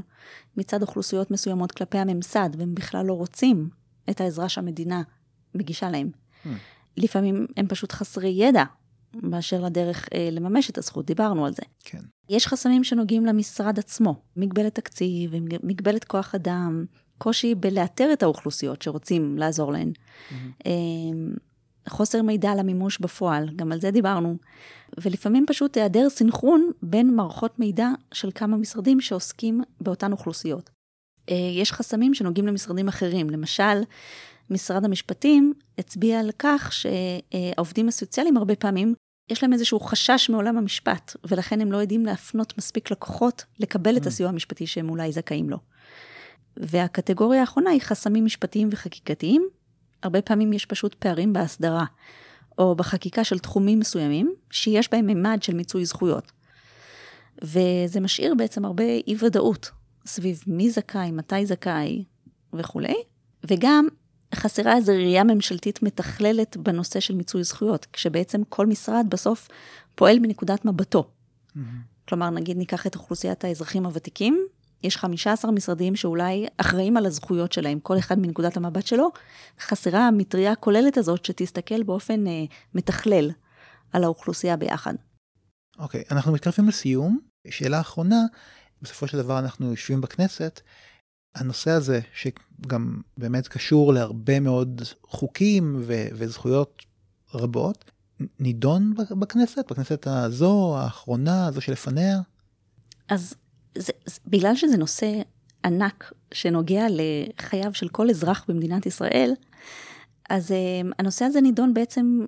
מצד 0.58 0.82
אוכלוסיות 0.82 1.32
מסוימות 1.32 1.72
כלפי 1.72 1.98
הממסד, 1.98 2.50
והם 2.58 2.76
בכלל 2.76 3.06
לא 3.06 3.14
רוצים 3.14 3.70
את 4.10 4.22
העזרה 4.22 4.50
שהמדינה 4.50 5.02
מגישה 5.56 5.90
להם. 5.90 6.10
Hmm. 6.44 6.48
לפעמים 6.98 7.48
הם 7.58 7.68
פשוט 7.68 7.92
חסרי 7.92 8.30
ידע 8.30 8.64
באשר 9.14 9.62
לדרך 9.62 10.08
אה, 10.14 10.30
לממש 10.32 10.70
את 10.70 10.78
הזכות, 10.78 11.06
דיברנו 11.06 11.46
על 11.46 11.54
זה. 11.54 11.64
כן. 11.84 12.02
יש 12.30 12.48
חסמים 12.48 12.84
שנוגעים 12.84 13.26
למשרד 13.26 13.80
עצמו, 13.80 14.22
מגבלת 14.36 14.76
תקציב, 14.76 15.32
מגבלת 15.64 16.04
כוח 16.04 16.36
אדם, 16.36 16.86
קושי 17.18 17.56
בלאתר 17.56 18.10
את 18.14 18.24
האוכלוסיות 18.24 18.82
שרוצים 18.82 19.38
לעזור 19.38 19.72
להן. 19.72 19.92
Mm-hmm. 19.92 20.68
חוסר 21.90 22.22
מידע 22.22 22.52
על 22.52 22.60
המימוש 22.60 23.00
בפועל, 23.00 23.50
גם 23.56 23.72
על 23.72 23.80
זה 23.80 23.92
דיברנו. 23.92 24.38
ולפעמים 24.98 25.46
פשוט 25.48 25.78
היעדר 25.78 26.10
סינכרון 26.10 26.72
בין 26.82 27.16
מערכות 27.16 27.60
מידע 27.60 27.90
של 28.14 28.30
כמה 28.36 28.58
משרדים 28.58 29.02
שעוסקים 29.02 29.62
באותן 29.82 30.12
אוכלוסיות. 30.12 30.70
אה, 31.30 31.36
יש 31.62 31.72
חסמים 31.72 32.14
שנוגעים 32.14 32.48
למשרדים 32.48 32.88
אחרים, 32.88 33.30
למשל, 33.30 33.82
משרד 34.50 34.86
המשפטים 34.86 35.54
הצביע 35.78 36.20
על 36.20 36.32
כך 36.40 36.74
שהעובדים 36.74 37.88
הסוציאליים 37.88 38.38
הרבה 38.38 38.56
פעמים, 38.56 38.94
יש 39.32 39.44
להם 39.44 39.54
איזשהו 39.54 39.80
חשש 39.80 40.30
מעולם 40.30 40.58
המשפט, 40.58 41.16
ולכן 41.24 41.62
הם 41.62 41.72
לא 41.72 41.78
יודעים 41.78 42.06
להפנות 42.06 42.58
מספיק 42.58 42.92
לקוחות 42.92 43.46
לקבל 43.60 43.98
את 43.98 44.04
mm. 44.04 44.08
הסיוע 44.08 44.30
המשפטי 44.30 44.68
שהם 44.68 44.90
אולי 44.90 45.12
זכאים 45.12 45.50
לו. 45.50 45.58
והקטגוריה 46.60 47.42
האחרונה 47.42 47.70
היא 47.70 47.82
חסמים 47.82 48.26
משפטיים 48.26 48.70
וחקיקתיים. 48.72 49.48
הרבה 50.04 50.22
פעמים 50.22 50.54
יש 50.54 50.66
פשוט 50.66 50.94
פערים 50.94 51.34
בהסדרה, 51.34 51.86
או 52.58 52.76
בחקיקה 52.76 53.24
של 53.24 53.40
תחומים 53.40 53.80
מסוימים, 53.80 54.34
שיש 54.52 54.92
בהם 54.92 55.06
מימד 55.06 55.38
של 55.42 55.54
מיצוי 55.54 55.86
זכויות. 55.86 56.32
וזה 57.42 58.00
משאיר 58.00 58.36
בעצם 58.36 58.66
הרבה 58.66 58.84
אי 58.84 59.16
ודאות 59.20 59.72
סביב 60.06 60.44
מי 60.48 60.70
זכאי, 60.70 61.12
מתי 61.12 61.46
זכאי 61.46 62.04
וכולי, 62.54 62.96
וגם 63.44 63.88
חסרה 64.36 64.76
איזו 64.76 64.92
ראייה 64.92 65.24
ממשלתית 65.24 65.84
מתכללת 65.84 66.58
בנושא 66.58 67.00
של 67.00 67.16
מיצוי 67.16 67.44
זכויות, 67.44 67.88
כשבעצם 67.94 68.42
כל 68.50 68.66
משרד 68.66 69.06
בסוף 69.10 69.48
פועל 69.96 70.20
מנקודת 70.20 70.66
מבטו. 70.66 71.04
Mm-hmm. 71.04 71.60
כלומר, 72.08 72.30
נגיד 72.30 72.58
ניקח 72.58 72.88
את 72.88 72.96
אוכלוסיית 72.96 73.44
האזרחים 73.44 73.86
הוותיקים, 73.86 74.47
יש 74.84 74.98
15 74.98 75.52
משרדים 75.52 75.96
שאולי 75.96 76.48
אחראים 76.58 76.98
על 76.98 77.06
הזכויות 77.06 77.52
שלהם, 77.52 77.80
כל 77.80 77.98
אחד 77.98 78.20
מנקודת 78.20 78.58
המבט 78.58 78.88
שלו. 78.88 79.10
חסרה 79.60 80.08
המטריה 80.08 80.52
הכוללת 80.52 80.98
הזאת 80.98 81.26
שתסתכל 81.26 81.84
באופן 81.84 82.28
אה, 82.28 82.44
מתכלל 82.76 83.32
על 83.94 84.04
האוכלוסייה 84.04 84.58
ביחד. 84.58 84.94
אוקיי, 85.80 86.02
okay, 86.02 86.12
אנחנו 86.12 86.34
מתקרבים 86.34 86.68
לסיום. 86.68 87.20
שאלה 87.50 87.80
אחרונה, 87.80 88.22
בסופו 88.82 89.08
של 89.08 89.18
דבר 89.18 89.40
אנחנו 89.40 89.70
יושבים 89.70 90.02
בכנסת, 90.02 90.62
הנושא 91.36 91.72
הזה, 91.72 92.00
שגם 92.14 93.02
באמת 93.18 93.48
קשור 93.48 93.94
להרבה 93.94 94.40
מאוד 94.40 94.82
חוקים 95.04 95.76
ו- 95.88 96.08
וזכויות 96.14 96.84
רבות, 97.34 97.92
נידון 98.40 98.94
בכנסת, 99.20 99.72
בכנסת 99.72 100.08
הזו, 100.08 100.78
האחרונה, 100.78 101.48
הזו 101.48 101.62
שלפניה? 101.62 102.20
אז 103.10 103.36
זה, 103.78 103.92
זה, 104.06 104.20
בגלל 104.28 104.56
שזה 104.56 104.78
נושא 104.78 105.22
ענק 105.66 106.14
שנוגע 106.34 106.86
לחייו 106.90 107.74
של 107.74 107.88
כל 107.88 108.10
אזרח 108.10 108.46
במדינת 108.48 108.86
ישראל, 108.86 109.34
אז 110.30 110.52
um, 110.52 110.94
הנושא 111.00 111.26
הזה 111.26 111.42
נידון 111.42 111.74
בעצם 111.74 112.26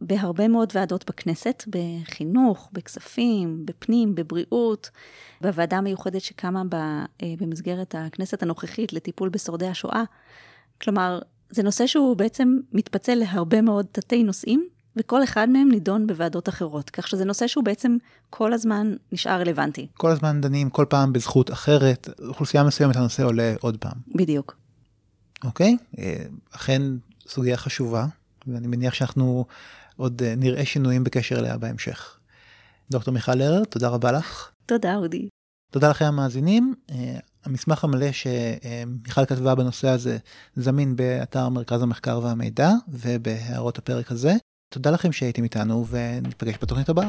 בהרבה 0.00 0.48
מאוד 0.48 0.72
ועדות 0.74 1.04
בכנסת, 1.10 1.64
בחינוך, 1.68 2.70
בכספים, 2.72 3.66
בפנים, 3.66 4.14
בבריאות, 4.14 4.90
בוועדה 5.40 5.76
המיוחדת 5.76 6.20
שקמה 6.20 6.62
ב, 6.68 6.74
uh, 6.74 7.24
במסגרת 7.38 7.94
הכנסת 7.94 8.42
הנוכחית 8.42 8.92
לטיפול 8.92 9.28
בשורדי 9.28 9.66
השואה. 9.66 10.02
כלומר, 10.82 11.18
זה 11.50 11.62
נושא 11.62 11.86
שהוא 11.86 12.16
בעצם 12.16 12.58
מתפצל 12.72 13.14
להרבה 13.14 13.60
מאוד 13.60 13.86
תתי 13.92 14.22
נושאים, 14.22 14.68
וכל 14.96 15.24
אחד 15.24 15.48
מהם 15.48 15.68
נידון 15.70 16.06
בוועדות 16.06 16.48
אחרות, 16.48 16.90
כך 16.90 17.08
שזה 17.08 17.24
נושא 17.24 17.46
שהוא 17.46 17.64
בעצם 17.64 17.96
כל 18.30 18.52
הזמן 18.52 18.94
נשאר 19.12 19.40
רלוונטי. 19.40 19.86
כל 19.94 20.10
הזמן 20.10 20.40
דנים 20.40 20.70
כל 20.70 20.86
פעם 20.88 21.12
בזכות 21.12 21.52
אחרת, 21.52 22.08
אוכלוסייה 22.28 22.64
מסוימת 22.64 22.96
הנושא 22.96 23.22
עולה 23.22 23.54
עוד 23.60 23.76
פעם. 23.76 23.96
בדיוק. 24.14 24.56
אוקיי? 25.44 25.76
אה, 25.98 26.24
אכן 26.50 26.82
סוגיה 27.28 27.56
חשובה, 27.56 28.06
ואני 28.46 28.66
מניח 28.66 28.94
שאנחנו 28.94 29.44
עוד 29.96 30.22
אה, 30.22 30.34
נראה 30.36 30.64
שינויים 30.64 31.04
בקשר 31.04 31.38
אליה 31.38 31.58
בהמשך. 31.58 32.18
דוקטור 32.90 33.14
מיכל 33.14 33.34
לרר, 33.34 33.64
תודה 33.64 33.88
רבה 33.88 34.12
לך. 34.12 34.50
תודה, 34.66 34.96
אודי. 34.96 35.28
תודה 35.70 35.90
לכם 35.90 36.04
המאזינים. 36.04 36.74
אה, 36.90 37.18
המסמך 37.44 37.84
המלא 37.84 38.12
שמיכל 38.12 39.24
כתבה 39.26 39.54
בנושא 39.54 39.88
הזה 39.88 40.18
זמין 40.56 40.96
באתר 40.96 41.48
מרכז 41.48 41.82
המחקר 41.82 42.20
והמידע 42.22 42.70
ובהערות 42.88 43.78
הפרק 43.78 44.12
הזה. 44.12 44.32
תודה 44.74 44.90
לכם 44.90 45.12
שהייתם 45.12 45.44
איתנו 45.44 45.86
וניפגש 45.86 46.54
בתוכנית 46.62 46.88
הבאה. 46.88 47.08